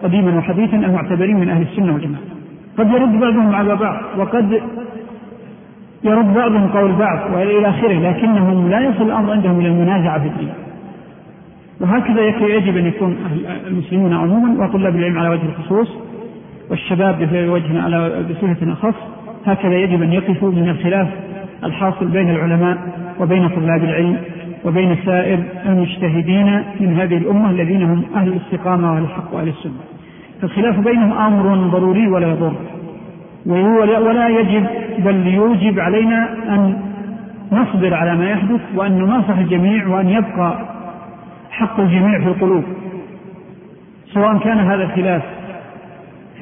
[0.04, 2.24] قديما وحديثا المعتبرين من أهل السنة والجماعة.
[2.78, 4.62] قد يرد بعضهم على بعض وقد
[6.04, 10.54] يرد بعضهم قول بعض وإلى آخره لكنهم لا يصل الأمر عندهم إلى المنازعة في الدين.
[11.82, 13.16] وهكذا يجب أن يكون
[13.68, 15.98] المسلمون عموما وطلاب العلم على وجه الخصوص
[16.70, 18.96] والشباب بوجه على بصفة أخص
[19.46, 21.08] هكذا يجب أن يقفوا من الخلاف
[21.64, 22.78] الحاصل بين العلماء
[23.20, 24.18] وبين طلاب العلم
[24.66, 29.74] وبين سائر المجتهدين من هذه الأمة الذين هم أهل الاستقامة وأهل الحق وأهل السنة.
[30.42, 32.54] فالخلاف بينهم أمر ضروري ولا يضر.
[33.46, 34.66] ولا يجب
[35.00, 36.80] بل يوجب علينا أن
[37.52, 40.60] نصبر على ما يحدث وأن نناصح الجميع وأن يبقى
[41.52, 42.64] حق الجميع في القلوب.
[44.14, 45.24] سواء كان هذا الخلاف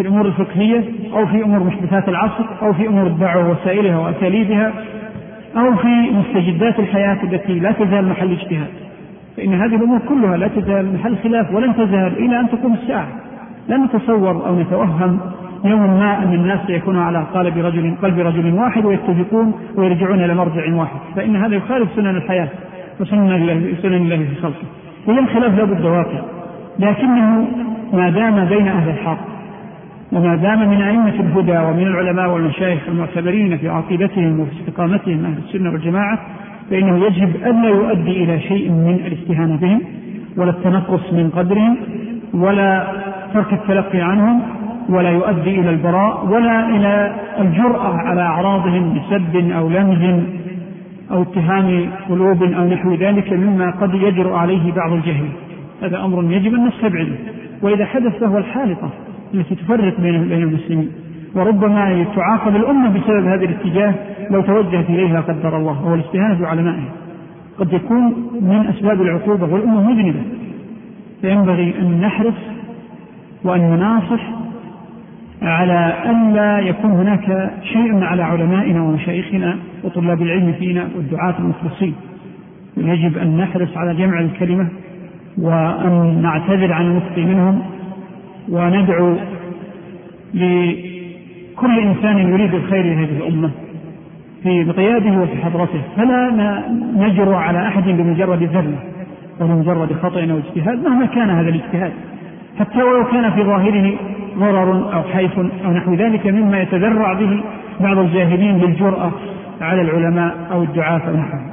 [0.01, 0.83] في الأمور الفقهية
[1.13, 4.73] أو في أمور محدثات العصر أو في أمور الدعوة ووسائلها وأساليبها
[5.57, 8.67] أو في مستجدات الحياة التي لا تزال محل اجتهاد.
[9.37, 13.07] فإن هذه الأمور كلها لا تزال محل خلاف ولن تزال إلى أن تقوم الساعة.
[13.67, 15.19] لا نتصور أو نتوهم
[15.65, 20.73] يوم ما أن الناس سيكونوا على قلب رجل قلب رجل واحد ويتفقون ويرجعون إلى مرجع
[20.75, 20.99] واحد.
[21.15, 22.47] فإن هذا يخالف سنن الحياة
[22.99, 24.65] وسنن الله سنن الله في خلقه.
[25.07, 26.21] إذا الخلاف لابد واقع.
[26.79, 27.47] لكنه
[27.93, 29.31] ما دام بين أهل الحق.
[30.11, 35.71] وما دام من أئمة الهدى ومن العلماء والمشايخ المعتبرين في عقيدتهم وفي استقامتهم أهل السنة
[35.71, 36.19] والجماعة
[36.69, 39.81] فإنه يجب ألا يؤدي إلى شيء من الاستهانة بهم
[40.37, 41.77] ولا التنقص من قدرهم
[42.33, 42.87] ولا
[43.33, 44.41] ترك التلقي عنهم
[44.89, 50.23] ولا يؤدي إلى البراء ولا إلى الجرأة على أعراضهم بسب أو لمز
[51.11, 55.25] أو اتهام قلوب أو نحو ذلك مما قد يجرؤ عليه بعض الجهل.
[55.83, 57.15] هذا أمر يجب أن نستبعده.
[57.61, 58.89] وإذا حدث فهو الحالقة
[59.33, 60.89] التي تفرق بين بين المسلمين.
[61.35, 63.93] وربما تعاقب الأمة بسبب هذا الاتجاه
[64.31, 66.89] لو توجهت إليها قدر الله وهو الاستهانة بعلمائها
[67.59, 68.03] قد يكون
[68.41, 70.21] من أسباب العقوبة والأمة مذنبة.
[71.21, 72.33] فينبغي أن نحرص
[73.43, 74.21] وأن نناصح
[75.41, 81.93] على ألا يكون هناك شيء على علمائنا ومشايخنا وطلاب العلم فينا والدعاة المخلصين.
[82.77, 84.67] يجب أن نحرص على جمع الكلمة
[85.37, 87.61] وأن نعتذر عن المخطئ منهم
[88.49, 89.15] وندعو
[90.33, 93.51] لكل إنسان يريد الخير لهذه الأمة
[94.43, 96.31] في قياده وفي حضرته فلا
[96.95, 98.79] نجر على أحد بمجرد ذلة
[99.39, 101.91] وبمجرد خطأ أو اجتهاد مهما كان هذا الاجتهاد
[102.59, 103.93] حتى ولو كان في ظاهره
[104.37, 107.43] ضرر أو حيف أو نحو ذلك مما يتذرع به
[107.79, 109.11] بعض الجاهلين بالجرأة
[109.61, 111.51] على العلماء أو الدعاة أو نحوهم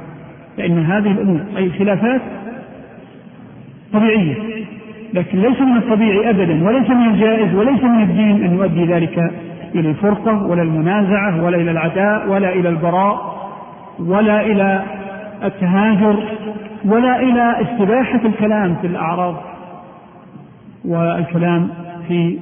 [0.57, 2.21] فإن هذه الأمور أي خلافات
[3.93, 4.58] طبيعية.
[5.13, 9.17] لكن ليس من الطبيعي أبدا وليس من الجائز وليس من الدين أن يؤدي ذلك
[9.75, 13.39] إلى الفرقة ولا المنازعة ولا إلى العداء ولا إلى البراء
[13.99, 14.83] ولا إلى
[15.43, 16.23] التهاجر
[16.85, 19.35] ولا إلى استباحة الكلام في الأعراض
[20.85, 21.69] والكلام
[22.07, 22.39] في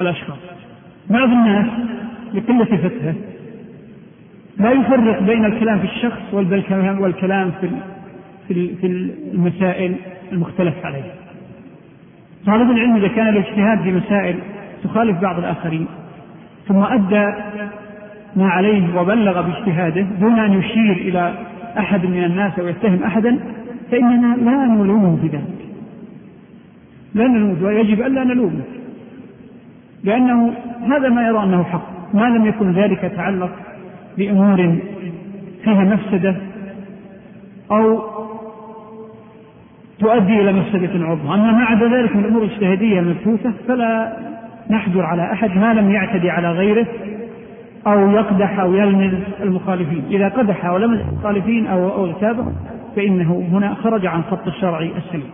[0.00, 0.38] الأشخاص.
[1.10, 1.66] بعض الناس
[2.34, 3.14] لقلة فتحه
[4.58, 6.34] لا يفرق بين الكلام في الشخص
[7.00, 7.68] والكلام في
[8.48, 8.86] في
[9.32, 9.94] المسائل
[10.32, 11.23] المختلف عليها
[12.46, 14.38] طالب العلم إذا كان الاجتهاد في مسائل
[14.84, 15.86] تخالف بعض الآخرين
[16.68, 17.32] ثم أدى
[18.36, 21.34] ما عليه وبلغ باجتهاده دون أن يشير إلى
[21.78, 23.38] أحد من الناس أو يتهم أحدا
[23.90, 25.68] فإننا لا نلومه في ذلك.
[27.14, 28.62] لا نلومه ويجب ألا نلومه.
[30.04, 33.50] لأنه هذا ما يرى أنه حق ما لم يكن ذلك يتعلق
[34.18, 34.76] بأمور
[35.64, 36.36] فيها مفسدة
[37.70, 38.13] أو
[39.98, 44.16] تؤدي إلى مفسدة عظمى أما ما عدا ذلك من الأمور الاجتهادية المبثوثة فلا
[44.70, 46.86] نحجر على أحد ما لم يعتدي على غيره
[47.86, 50.04] أو يقدح أو يلمز المخالفين.
[50.10, 52.12] إذا قدح أو لمز المخالفين أو أو
[52.96, 55.30] فإنه هنا خرج عن خط الشرع السليم.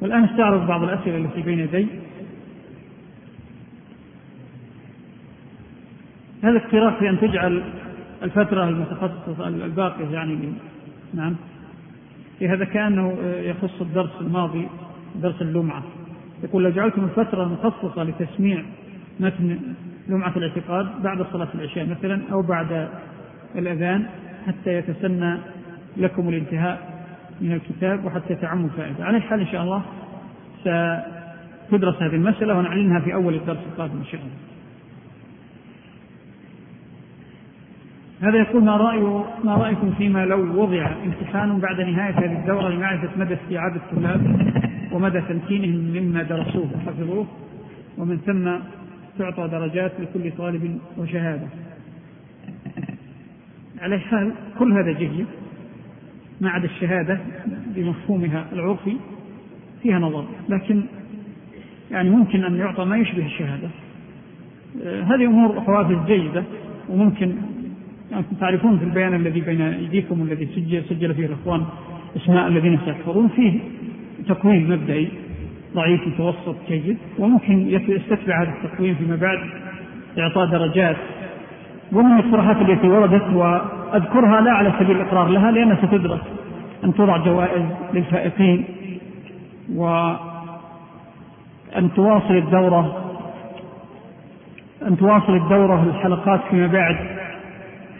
[0.00, 1.86] والآن استعرض بعض الأسئلة التي بين يدي.
[6.42, 7.62] هذا اقتراح في أن تجعل
[8.22, 10.52] الفترة المتخصصة الباقية يعني
[11.14, 11.36] نعم.
[12.38, 14.68] في هذا كأنه يخص الدرس الماضي
[15.22, 15.82] درس اللمعة.
[16.44, 18.62] يقول لو جعلتم الفترة مخصصة لتسميع
[19.20, 19.58] متن
[20.08, 22.88] لمعة الاعتقاد بعد صلاة العشاء مثلا أو بعد
[23.54, 24.06] الأذان
[24.46, 25.38] حتى يتسنى
[25.96, 27.04] لكم الانتهاء
[27.40, 29.04] من الكتاب وحتى تعم الفائدة.
[29.04, 29.82] على الحال إن شاء الله
[30.60, 34.32] ستدرس هذه المسألة ونعلنها في أول الدرس القادم إن شاء الله.
[38.22, 43.08] هذا يقول ما رأي ما رأيكم فيما لو وضع امتحان بعد نهاية هذه الدورة لمعرفة
[43.16, 44.52] مدى استيعاب الطلاب
[44.92, 47.26] ومدى تمكينهم مما درسوه؟ وحفظوه
[47.98, 48.50] ومن ثم
[49.18, 51.46] تعطى درجات لكل طالب وشهادة.
[53.80, 55.26] على حال كل هذا جيد
[56.40, 57.20] ما عدا الشهادة
[57.76, 58.96] بمفهومها العرفي
[59.82, 60.26] فيها نظر.
[60.48, 60.82] لكن
[61.90, 63.68] يعني ممكن أن يعطى ما يشبه الشهادة.
[64.84, 66.44] آه، هذه أمور حوافز جيدة
[66.88, 67.34] وممكن
[68.12, 71.64] يعني تعرفون في البيان الذي بين أيديكم والذي سجل, سجل فيه الإخوان
[72.16, 73.58] أسماء الذين سيحفظون فيه
[74.28, 75.08] تقويم مبدئي
[75.74, 79.38] ضعيف متوسط جيد وممكن يستتبع هذا التقويم فيما بعد
[80.18, 80.96] إعطاء درجات.
[81.92, 86.20] ومن الاقتراحات التي وردت وأذكرها لا على سبيل الإقرار لها لأنها ستدرس
[86.84, 87.62] أن توضع جوائز
[87.94, 88.64] للفائقين
[89.74, 90.18] وأن
[91.96, 93.12] تواصل الدورة
[94.86, 97.21] أن تواصل الدورة الحلقات فيما بعد.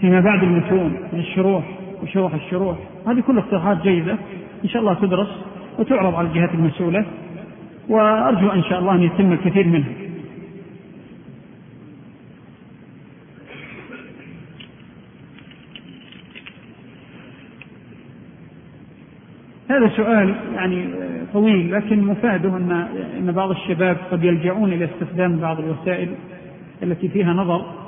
[0.03, 1.65] فيما بعد المتون من الشروح
[2.03, 2.77] وشروح الشروح.
[3.07, 4.19] هذه كلها اقتراحات جيدة.
[4.65, 5.29] إن شاء الله تدرس
[5.79, 7.07] وتعرض على الجهات المسؤولة.
[7.89, 9.93] وأرجو إن شاء الله أن يتم الكثير منها.
[19.71, 20.85] هذا سؤال يعني
[21.33, 22.71] طويل لكن مفاده أن
[23.19, 26.09] إن بعض الشباب قد يلجؤون إلى استخدام بعض الوسائل
[26.83, 27.82] التي فيها نظر.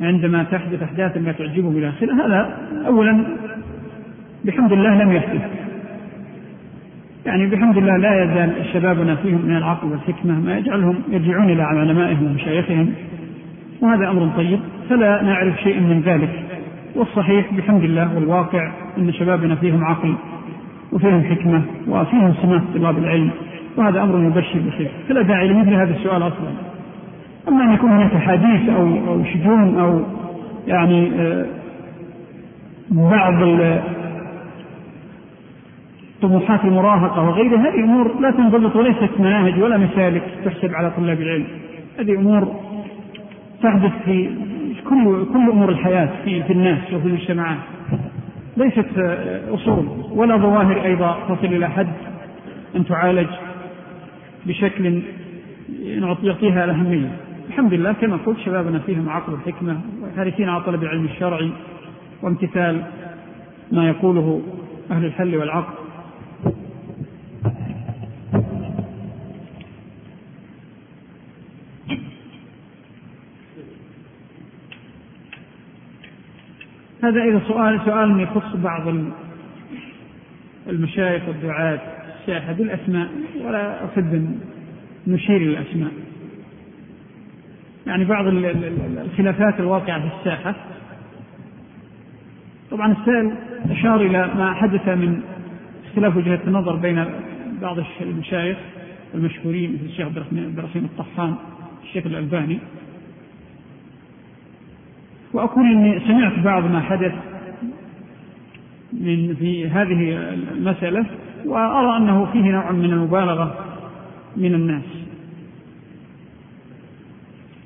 [0.00, 2.56] عندما تحدث أحداث لا تعجبهم إلى آخره هذا
[2.86, 3.26] اولا
[4.44, 5.42] بحمد الله لم يحدث.
[7.26, 12.26] يعني بحمد الله لا يزال شبابنا فيهم من العقل والحكمة ما يجعلهم يرجعون إلى علمائهم
[12.26, 12.92] ومشايخهم
[13.80, 16.42] وهذا أمر طيب فلا نعرف شيء من ذلك.
[16.96, 20.14] والصحيح بحمد الله والواقع أن شبابنا فيهم عقل
[20.92, 23.30] وفيهم حكمة وفيهم سماح طلاب العلم
[23.76, 24.90] وهذا أمر مبشر بخير.
[25.08, 26.65] فلا داعي لمثل هذا السؤال أصلا.
[27.48, 30.02] أما أن يكون هناك حديث أو أو شجون أو
[30.66, 31.46] يعني آه،
[32.90, 33.34] بعض
[36.22, 41.46] طموحات المراهقة وغيرها هذه أمور لا تنضبط وليست مناهج ولا مسالك تحسب على طلاب العلم.
[41.98, 42.56] هذه أمور
[43.62, 44.30] تحدث في
[44.88, 47.58] كل كل أمور الحياة في, في الناس وفي المجتمعات
[48.56, 48.98] ليست
[49.50, 51.88] أصول ولا ظواهر أيضا تصل إلى حد
[52.76, 53.28] أن تعالج
[54.46, 55.02] بشكل
[56.22, 57.25] يعطيها الأهمية.
[57.48, 61.50] الحمد لله كما قلت شبابنا فيهم عقل وحكمة وحريصين على طلب العلم الشرعي
[62.22, 62.82] وامتثال
[63.72, 64.42] ما يقوله
[64.90, 65.74] أهل الحل والعقد
[77.02, 78.94] هذا إذا سؤال سؤال يخص بعض
[80.66, 81.80] المشايخ والدعاة
[82.20, 83.08] الساحة بالأسماء
[83.44, 84.38] ولا أحب أن
[85.06, 86.05] نشير للأسماء
[87.86, 90.54] يعني بعض الخلافات الواقعة في الساحة.
[92.70, 93.32] طبعا السائل
[93.70, 95.20] أشار إلى ما حدث من
[95.86, 97.04] اختلاف وجهة النظر بين
[97.62, 98.58] بعض المشايخ
[99.14, 100.16] المشهورين مثل الشيخ عبد
[100.58, 101.34] الرحمن الطحان
[101.84, 102.58] الشيخ الألباني.
[105.32, 107.12] وأقول إني سمعت بعض ما حدث
[108.92, 110.18] من في هذه
[110.52, 111.06] المسألة
[111.44, 113.54] وأرى أنه فيه نوع من المبالغة
[114.36, 115.05] من الناس.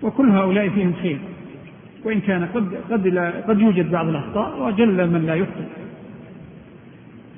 [0.02, 1.18] وكل هؤلاء فيهم خير.
[2.04, 5.64] وإن كان قد قد لا قد يوجد بعض الأخطاء وجل من لا يخطئ.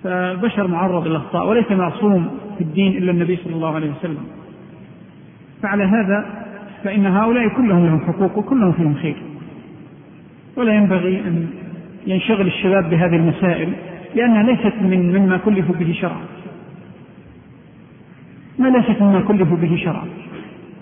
[0.04, 4.26] فالبشر معرض للأخطاء وليس معصوم في الدين إلا النبي صلى الله عليه وسلم.
[5.62, 6.46] فعلى هذا
[6.84, 9.16] فإن هؤلاء كلهم لهم حقوق وكلهم فيهم خير.
[10.56, 11.46] ولا ينبغي أن
[12.06, 13.72] ينشغل الشباب بهذه المسائل
[14.14, 16.24] لأنها ليست من مما كلفوا به شرعا.
[18.58, 20.06] ما ليست مما كلفوا به شرعا.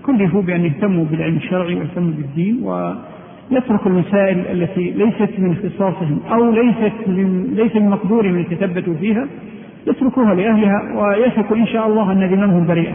[0.07, 6.93] كلفوا بأن يهتموا بالعلم الشرعي ويهتموا بالدين ويتركوا المسائل التي ليست من اختصاصهم أو ليست
[7.07, 9.27] من ليس من مقدورهم أن يتثبتوا فيها
[9.87, 12.95] يتركوها لأهلها ويثقوا إن شاء الله أن ذممهم بريئة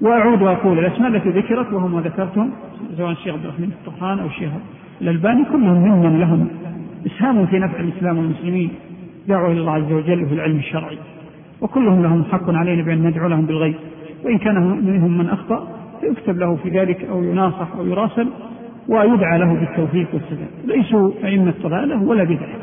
[0.00, 2.50] وأعود وأقول الأسماء التي ذكرت وهم ما ذكرتم
[2.96, 4.50] سواء الشيخ عبد الرحمن الطحان أو الشيخ
[5.00, 6.48] الألباني كلهم ممن لهم
[7.06, 8.70] إسهام في نفع الإسلام والمسلمين
[9.28, 10.98] دعوا إلى الله عز وجل في العلم الشرعي.
[11.60, 13.74] وكلهم لهم حق علينا بأن ندعو لهم بالغيب.
[14.24, 14.54] وإن كان
[14.86, 15.68] منهم من أخطأ
[16.00, 18.28] فيكتب له في ذلك أو يناصح أو يراسل
[18.88, 20.48] ويدعى له بالتوفيق والسداد.
[20.64, 22.56] ليسوا أئمة ضلالة ولا بدعة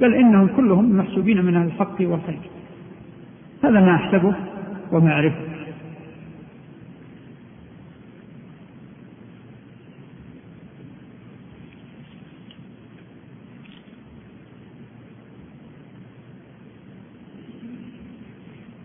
[0.00, 2.40] بل إنهم كلهم محسوبين من الحق والخير.
[3.64, 4.34] هذا ما أحسبه
[4.92, 5.51] وما أعرفه.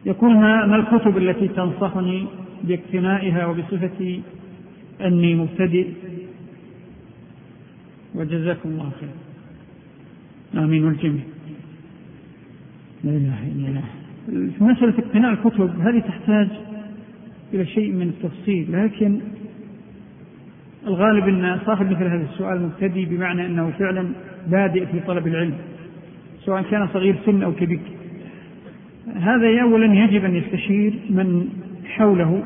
[0.08, 2.28] يقول ما, الكتب التي تنصحني
[2.64, 4.20] باقتنائها وبصفة
[5.02, 5.88] أني مبتدئ؟
[8.16, 9.10] وجزاكم الله خير.
[10.64, 11.24] آمين والجميع.
[13.04, 13.84] لا إله إلا الله.
[14.72, 16.48] مسألة اقتناء الكتب هذه تحتاج
[17.54, 19.20] إلى شيء من التفصيل لكن
[20.88, 24.08] الغالب أن صاحب مثل هذا السؤال مبتدئ بمعنى أنه فعلا
[24.48, 25.58] بادئ في طلب العلم
[26.46, 27.80] سواء كان صغير سن أو كبير.
[29.16, 31.48] هذا أولا يجب أن يستشير من
[31.86, 32.44] حوله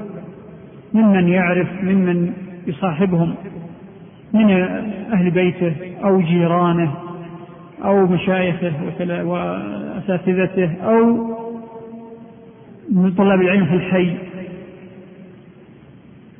[0.94, 2.34] ممن يعرف ممن
[2.68, 3.36] يصاحبهم
[4.34, 4.52] من
[5.14, 6.94] أهل بيته أو جيرانه
[7.84, 8.74] أو مشايخه
[9.24, 11.32] وأساتذته أو
[12.92, 14.18] من طلاب العلم في الحي.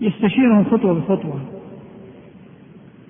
[0.02, 1.40] يستشيرهم خطوة بخطوة.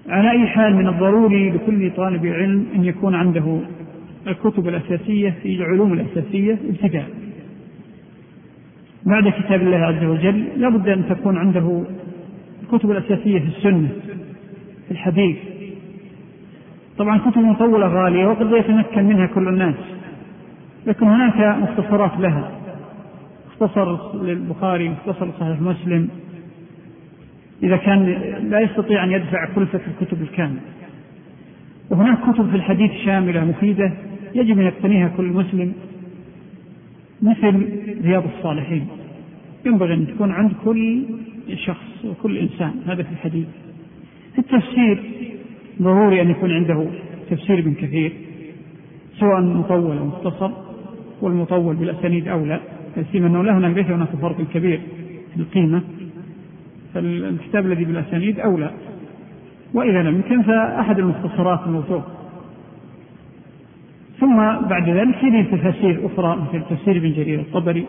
[0.09, 3.59] على أي حال من الضروري لكل طالب علم أن يكون عنده
[4.27, 7.09] الكتب الأساسية في العلوم الأساسية ابتداء.
[9.05, 11.83] بعد كتاب الله عز وجل لابد أن تكون عنده
[12.63, 13.89] الكتب الأساسية في السنة
[14.85, 15.37] في الحديث.
[16.97, 19.75] طبعا كتب مطولة غالية وقد لا يتمكن منها كل الناس
[20.87, 22.51] لكن هناك مختصرات لها.
[23.47, 26.09] مختصر للبخاري مختصر لصحيح مسلم.
[27.63, 28.05] إذا كان
[28.49, 30.61] لا يستطيع أن يدفع كلفة الكتب الكاملة.
[31.91, 33.93] وهناك كتب في الحديث شاملة مفيدة
[34.35, 35.73] يجب أن يقتنيها كل مسلم
[37.21, 37.69] مثل
[38.03, 38.87] رياض الصالحين.
[39.65, 41.03] ينبغي أن تكون عند كل
[41.55, 43.47] شخص وكل إنسان هذا في الحديث.
[44.33, 45.03] في التفسير
[45.81, 46.87] ضروري أن يكون عنده
[47.29, 48.11] تفسير ابن كثير
[49.19, 50.51] سواء مطول أو مختصر
[51.21, 52.59] والمطول بالأسانيد أولى
[53.11, 54.79] سيما أنه لا هناك ليس هناك فرق كبير
[55.33, 55.81] في القيمة.
[56.93, 58.71] فالكتاب الذي بالأسانيد أولى.
[59.73, 62.03] وإذا لم يمكن فأحد المختصرات الموثوق
[64.19, 67.85] ثم بعد ذلك في تفاسير أخرى مثل تفسير ابن جرير الطبري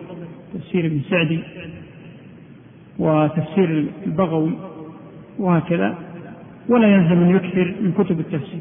[0.55, 1.41] تفسير ابن سعدي
[2.99, 4.53] وتفسير البغوي
[5.39, 5.95] وهكذا.
[6.69, 8.61] ولا يلزم أن يكثر من كتب التفسير.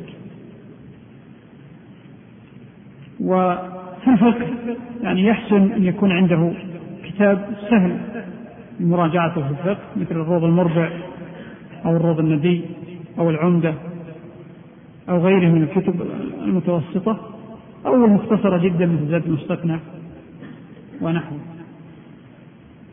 [3.20, 4.48] وفي الفقه
[5.04, 6.52] يعني يحسن أن يكون عنده
[7.04, 7.98] كتاب سهل
[8.80, 10.90] مراجعته في الفقه مثل الروض المربع
[11.86, 12.62] أو الروض الندي.
[13.20, 13.74] أو العمدة
[15.10, 15.96] أو غيره من الكتب
[16.44, 17.20] المتوسطة
[17.86, 19.80] أو المختصرة جدا مثل زاد المستقنع
[21.02, 21.40] ونحوه.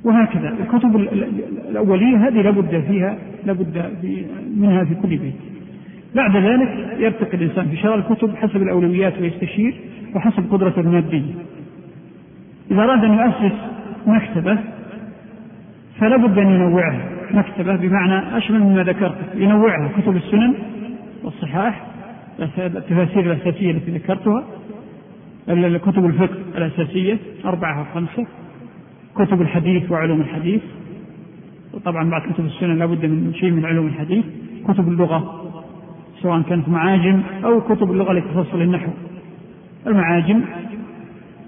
[0.04, 0.96] وهكذا الكتب
[1.70, 3.92] الأولية هذه لابد فيها لابد
[4.56, 5.34] منها في كل بيت.
[6.14, 9.74] بعد ذلك يرتقي الإنسان في شراء الكتب حسب الأولويات ويستشير
[10.14, 11.34] وحسب قدرته المادية
[12.70, 13.56] إذا أراد أن يؤسس
[14.06, 14.58] مكتبة
[16.00, 17.17] فلا بد أن ينوعها.
[17.34, 20.54] مكتبة بمعنى أشمل مما ذكرت ينوعها كتب السنن
[21.24, 21.86] والصحاح
[22.58, 24.44] التفاسير الأساسية التي ذكرتها
[25.78, 28.26] كتب الفقه الأساسية أربعة أو خمسة
[29.16, 30.62] كتب الحديث وعلوم الحديث
[31.74, 34.24] وطبعا بعد كتب السنن لابد من شيء من علوم الحديث
[34.68, 35.50] كتب اللغة
[36.22, 38.90] سواء كانت معاجم أو كتب اللغة التي تفصل النحو
[39.86, 40.40] المعاجم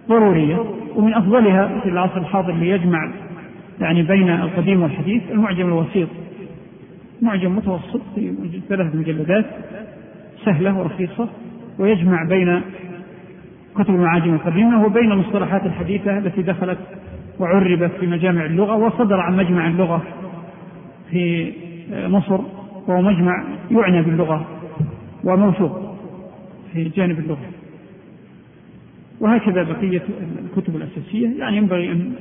[0.09, 0.57] ضرورية
[0.97, 3.11] ومن أفضلها في العصر الحاضر ليجمع
[3.81, 6.09] يعني بين القديم والحديث المعجم الوسيط.
[7.23, 8.35] معجم متوسط في
[8.69, 9.47] ثلاث مجلدات
[10.45, 11.29] سهلة ورخيصة
[11.79, 12.61] ويجمع بين
[13.75, 16.79] كتب المعاجم القديمة وبين المصطلحات الحديثة التي دخلت
[17.39, 20.03] وعربت في مجامع اللغة وصدر عن مجمع اللغة
[21.11, 21.53] في
[21.93, 22.41] مصر
[22.87, 24.47] وهو مجمع يعنى باللغة
[25.25, 25.97] وموثوق
[26.73, 27.51] في جانب اللغة.
[29.21, 30.03] وهكذا بقية
[30.45, 31.29] الكتب الأساسية.
[31.39, 32.13] يعني ينبغي أن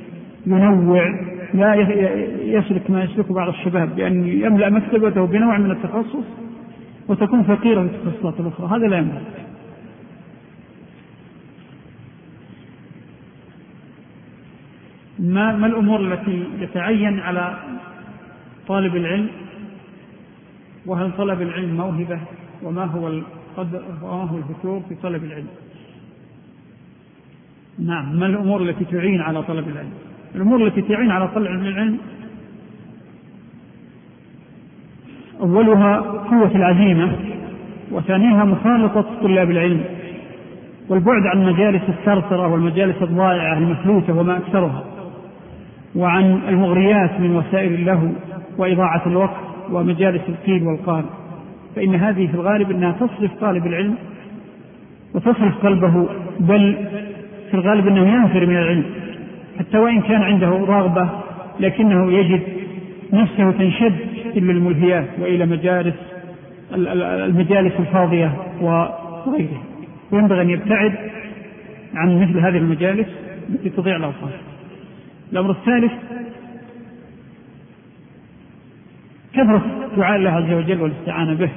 [0.46, 1.20] ينوع
[1.54, 1.74] لا
[2.42, 6.24] يسلك ما يسلكه بعض الشباب بأن يملأ مكتبته بنوع من التخصص
[7.08, 8.66] وتكون فقيرة في التخصصات الأخرى.
[8.66, 9.20] هذا لا ينبغي
[15.18, 17.58] ما, ما الأمور التي يتعين على
[18.68, 19.28] طالب العلم؟
[20.86, 22.20] وهل طلب العلم موهبة؟
[22.62, 25.48] وما هو القدر؟ وما هو الفتور في طلب العلم؟
[27.78, 29.92] نعم ما الأمور التي تعين على طلب العلم؟
[30.34, 31.98] الأمور التي تعين على طلب العلم
[35.40, 37.12] أولها قوة العزيمة
[37.92, 39.84] وثانيها مخالطة طلاب العلم
[40.88, 44.84] والبعد عن مجالس الثرثرة والمجالس الضائعة المفلوتة وما أكثرها
[45.96, 48.08] وعن المغريات من وسائل اللهو
[48.58, 49.40] وإضاعة الوقت
[49.72, 51.04] ومجالس القيل والقال.
[51.76, 53.94] فإن هذه في الغالب أنها تصرف طالب العلم
[55.14, 56.08] وتصرف قلبه
[56.40, 56.88] بل
[57.50, 58.84] في الغالب أنه ينفر من العلم.
[59.60, 61.08] حتى وإن كان عنده رغبة
[61.60, 62.42] لكنه يجد
[63.12, 63.94] نفسه تنشد
[64.36, 65.94] إلى الملهيات وإلى مجالس
[66.74, 69.62] المجالس الفاضية وغيرها
[70.12, 70.94] وينبغي أن يبتعد
[71.94, 73.08] عن مثل هذه المجالس
[73.48, 74.32] التي تضيع الأوقات.
[75.32, 75.92] الأمر الثالث
[79.32, 79.62] كثرة
[79.96, 81.50] دعاء الله عز وجل والاستعانة به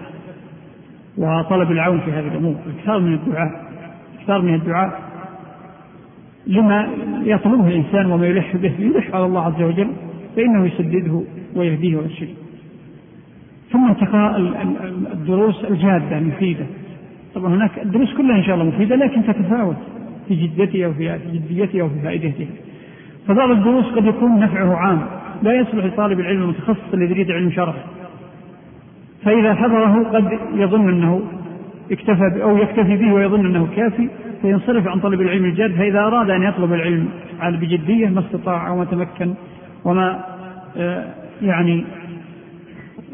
[1.18, 2.56] وطلب العون في هذه الأمور.
[2.80, 3.64] اكثار من الدعاء
[4.20, 5.12] اكثار من الدعاء
[6.48, 6.89] لما
[7.24, 9.88] يطلبه الإنسان وما يلح به يلح على الله عز وجل
[10.36, 11.22] فإنه يسدده
[11.56, 12.34] ويهديه ويرشده
[13.72, 14.38] ثم انتقاء
[15.14, 16.66] الدروس الجادة المفيدة.
[17.36, 19.76] طبعا هناك الدروس كلها إن شاء الله مفيدة لكن تتفاوت
[20.28, 22.48] في جدتها وفي جديتها وفي فائدتها.
[23.28, 25.02] فبعض الدروس قد يكون نفعه عام.
[25.44, 27.74] لا يصلح لطالب العلم المتخصص الذي يريد علم شرع
[29.24, 31.22] فإذا حضره قد يظن أنه
[31.91, 34.10] اكتفى أو يكتفي به ويظن أنه كافي
[34.44, 37.10] فينصرف عن طلب العلم الجاد فإذا أراد أن يطلب العلم
[37.41, 39.34] بجدية ما استطاع أو ما تمكن
[39.86, 40.24] وما
[40.78, 41.86] آه، يعني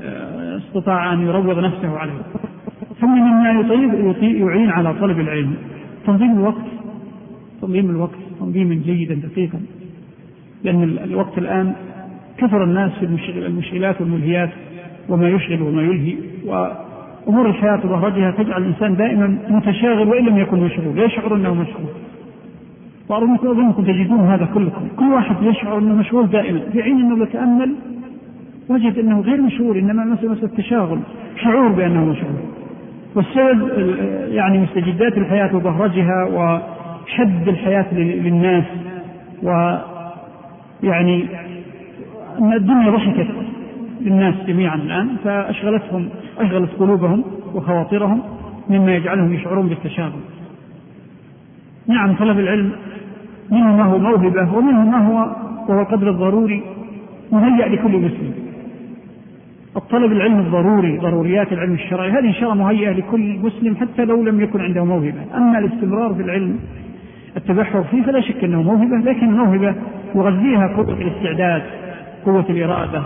[0.02, 2.22] آه، استطاع أن يروض نفسه عليه.
[3.02, 5.56] ثم مما يطيب يعين على طلب العلم.
[6.08, 6.66] تنظيم الوقت.
[7.62, 8.20] تنظيم الوقت.
[8.40, 9.60] تنظيما جيدا دقيقا.
[10.64, 11.74] لأن الوقت الآن
[12.38, 14.50] كثر الناس في المشغلات والملهيات
[15.10, 16.16] وما يشغل وما يلهي
[17.28, 21.90] وأمور الحياة وبهرجها تجعل الإنسان دائما متشاغل وإن لم يكن مشغول يشعر أنه مشغول.
[23.10, 24.88] وأظنكم تجدون هذا كلكم.
[24.98, 26.60] كل واحد يشعر أنه مشغول دائما.
[26.72, 27.76] في حين أنه يتأمل
[28.70, 31.00] وجد أنه غير مشغول إنما مسألة مسألة تشاغل
[31.44, 32.36] شعور بأنه مشغول.
[33.16, 33.70] والسبب
[34.30, 38.66] يعني مستجدات الحياة وبهرجها وشد الحياة للناس
[39.44, 41.26] ويعني
[42.40, 43.28] أن الدنيا ضحكت.
[44.02, 47.24] للناس جميعا الآن فأشغلتهم أشغلت قلوبهم
[47.56, 48.22] وخواطرهم
[48.70, 50.20] مما يجعلهم يشعرون بالتشاغل
[51.88, 52.72] نعم طلب العلم
[53.52, 55.36] منه ما هو موهبة ومنه ما هو
[55.70, 56.64] وهو القدر الضروري
[57.32, 58.34] مهيأ لكل مسلم.
[59.76, 64.24] الطلب العلم الضروري ضروريات العلم الشرعي هذه إن شاء الله مهيئة لكل مسلم حتى لو
[64.24, 65.38] لم يكن عنده موهبة.
[65.38, 66.60] أما الاستمرار في العلم
[67.38, 69.76] التبحر فيه فلا شك أنه موهبة لكن الموهبة
[70.16, 71.62] يغذيها قوة الاستعداد
[72.26, 73.02] قوة الإرادة.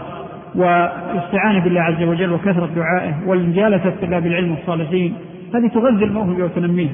[0.55, 5.13] والاستعانة بالله عز وجل وكثرة دعائه والمجالسة طلاب العلم الصالحين
[5.55, 6.93] هذه تغذي الموهبة وتنميها.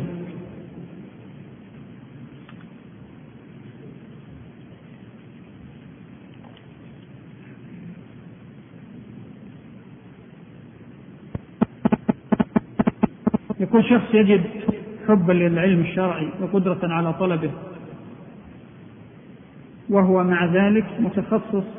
[13.59, 14.43] يكون شخص يجد
[15.07, 17.51] حبا للعلم الشرعي وقدرة على طلبه
[19.89, 21.78] وهو مع ذلك متخصص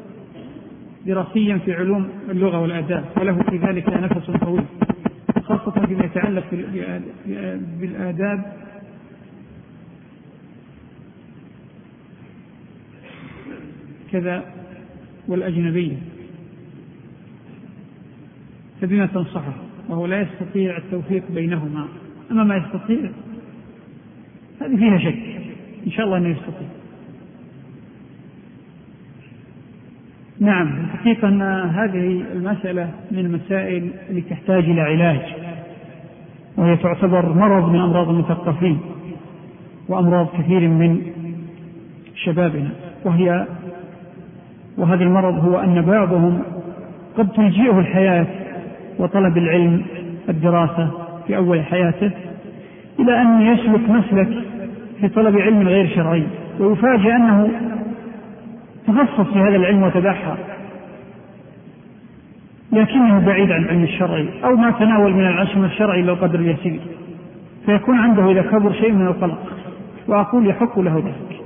[1.06, 4.64] دراسيا في علوم اللغة والآداب وله في ذلك نفس طويل
[5.44, 6.44] خاصة فيما يتعلق
[7.80, 8.52] بالآداب.
[14.12, 14.44] كذا
[15.28, 15.96] والأجنبية
[18.80, 19.54] فبما تنصحه
[19.88, 21.88] وهو لا يستطيع التوفيق بينهما.
[22.30, 23.10] أما ما يستطيع
[24.60, 25.18] هذه فيها شك
[25.86, 26.68] إن شاء الله أنه يستطيع.
[30.40, 31.42] نعم الحقيقة أن
[31.74, 35.20] هذه المسألة من المسائل اللي تحتاج إلى علاج
[36.56, 38.78] وهي تعتبر مرض من أمراض المثقفين
[39.88, 41.02] وأمراض كثير من
[42.14, 42.70] شبابنا
[43.04, 43.46] وهي
[44.78, 46.42] وهذا المرض هو أن بعضهم
[47.18, 48.26] قد تلجئه الحياة
[48.98, 49.84] وطلب العلم
[50.28, 50.90] الدراسة
[51.26, 52.10] في أول حياته
[53.00, 54.28] إلى أن يسلك مسلك
[55.00, 56.26] في طلب علم غير شرعي
[56.60, 57.50] ويفاجأ أنه
[58.96, 60.36] تخصص في هذا العلم وتبحر
[62.72, 66.80] لكنه بعيد عن العلم الشرعي أو ما تناول من العلم الشرعي إلا القدر اليسير
[67.66, 69.38] فيكون عنده إذا كبر شيء من القلق
[70.08, 71.40] وأقول يحق له ذلك.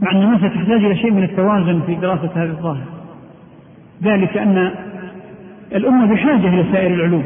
[0.00, 2.84] مع أن الناس تحتاج إلى شيء من التوازن في دراسة هذا الظاهر.
[4.02, 4.70] ذلك أن
[5.74, 7.24] الأمة بحاجة إلى سائر العلوم.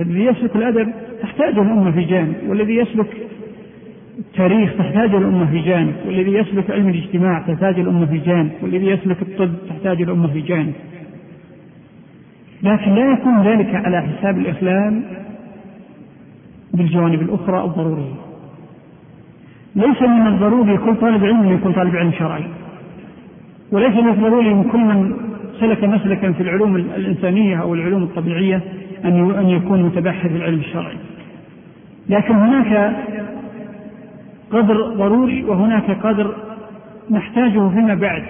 [0.00, 0.92] الذي يسلك الأدب
[1.22, 3.16] تحتاجه الأمة في جانب والذي يسلك
[4.18, 9.22] التاريخ تحتاج الأمة في جانب والذي يسلك علم الاجتماع تحتاج الأمة في جانب والذي يسلك
[9.22, 10.72] الطب تحتاج الأمة في جانب.
[12.62, 15.02] لكن لا يكون ذلك على حساب الإخلال
[16.74, 18.14] بالجوانب الأخرى الضرورية.
[19.76, 22.44] ليس من الضروري كل طالب علم يكون طالب علم شرعي.
[23.72, 25.16] وليس من الضروري من كل من
[25.60, 28.60] سلك مسلكا في العلوم الإنسانية أو العلوم الطبيعية
[29.04, 30.96] أن أن يكون متبحر في العلم الشرعي.
[32.08, 32.96] لكن هناك
[34.50, 36.34] قدر ضروري وهناك قدر
[37.10, 38.22] نحتاجه فيما بعد.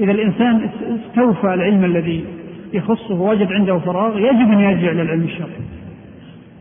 [0.00, 0.70] إذا الإنسان
[1.08, 2.24] استوفى العلم الذي
[2.72, 5.50] يخصه ووجد عنده فراغ يجب أن يرجع إلى العلم الشرعي.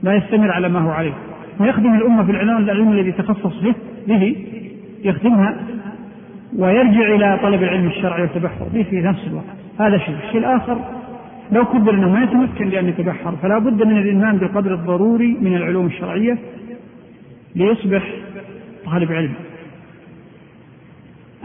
[0.03, 1.13] لا يستمر على ما هو عليه.
[1.59, 3.75] ويخدم الأمة في العلم العلم الذي تخصص به
[4.07, 4.35] به
[5.03, 5.55] يخدمها
[6.57, 9.45] ويرجع إلى طلب العلم الشرعي والتبحر به في نفس الوقت.
[9.79, 10.15] هذا شيء.
[10.27, 10.77] الشيء الآخر
[11.51, 15.85] لو قدر أنه ما يتمكن لأن يتبحر فلا بد من الإلمام بالقدر الضروري من العلوم
[15.85, 16.37] الشرعية
[17.55, 18.03] ليصبح
[18.85, 19.33] طالب علم.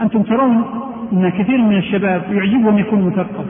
[0.01, 0.65] أنتم ترون
[1.13, 3.45] أن كثير من الشباب يعجبه أن يكون مثقف.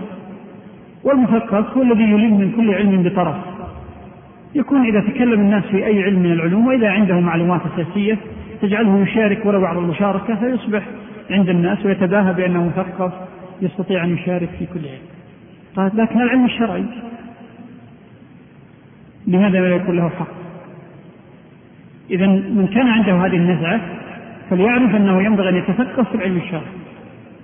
[1.04, 3.36] والمثقف هو الذي يلم من كل علم بطرف.
[4.56, 8.18] يكون إذا تكلم الناس في أي علم من العلوم وإذا عنده معلومات أساسية
[8.62, 10.84] تجعله يشارك ولو بعض المشاركة فيصبح
[11.30, 13.14] عند الناس ويتباهى بأنه مثقف
[13.62, 15.02] يستطيع أن يشارك في كل علم.
[15.76, 16.86] طيب لكن العلم الشرعي.
[19.28, 20.41] لماذا لا يكون له حق؟
[22.12, 23.82] إذا من كان عنده هذه النزعة
[24.50, 26.82] فليعرف أنه ينبغي أن يتثقف في العلم الشرعي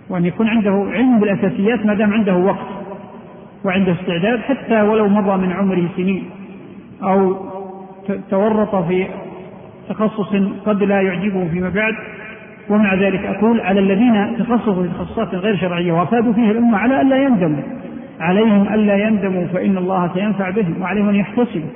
[0.10, 2.68] وأن يكون عنده علم بالأساسيات ما دام عنده وقت
[3.66, 6.24] وعنده استعداد حتى ولو مضى من عمره سنين
[7.04, 7.36] أو
[8.30, 9.08] تورط في
[9.90, 11.94] تخصص قد لا يعجبه فيما بعد
[12.70, 17.24] ومع ذلك أقول على الذين تخصصوا في تخصصات غير شرعية وأفادوا فيه الأمة على ألا
[17.24, 17.64] يندموا
[18.20, 21.70] عليهم ألا يندموا فإن الله سينفع بهم وعليهم أن يحتسبوا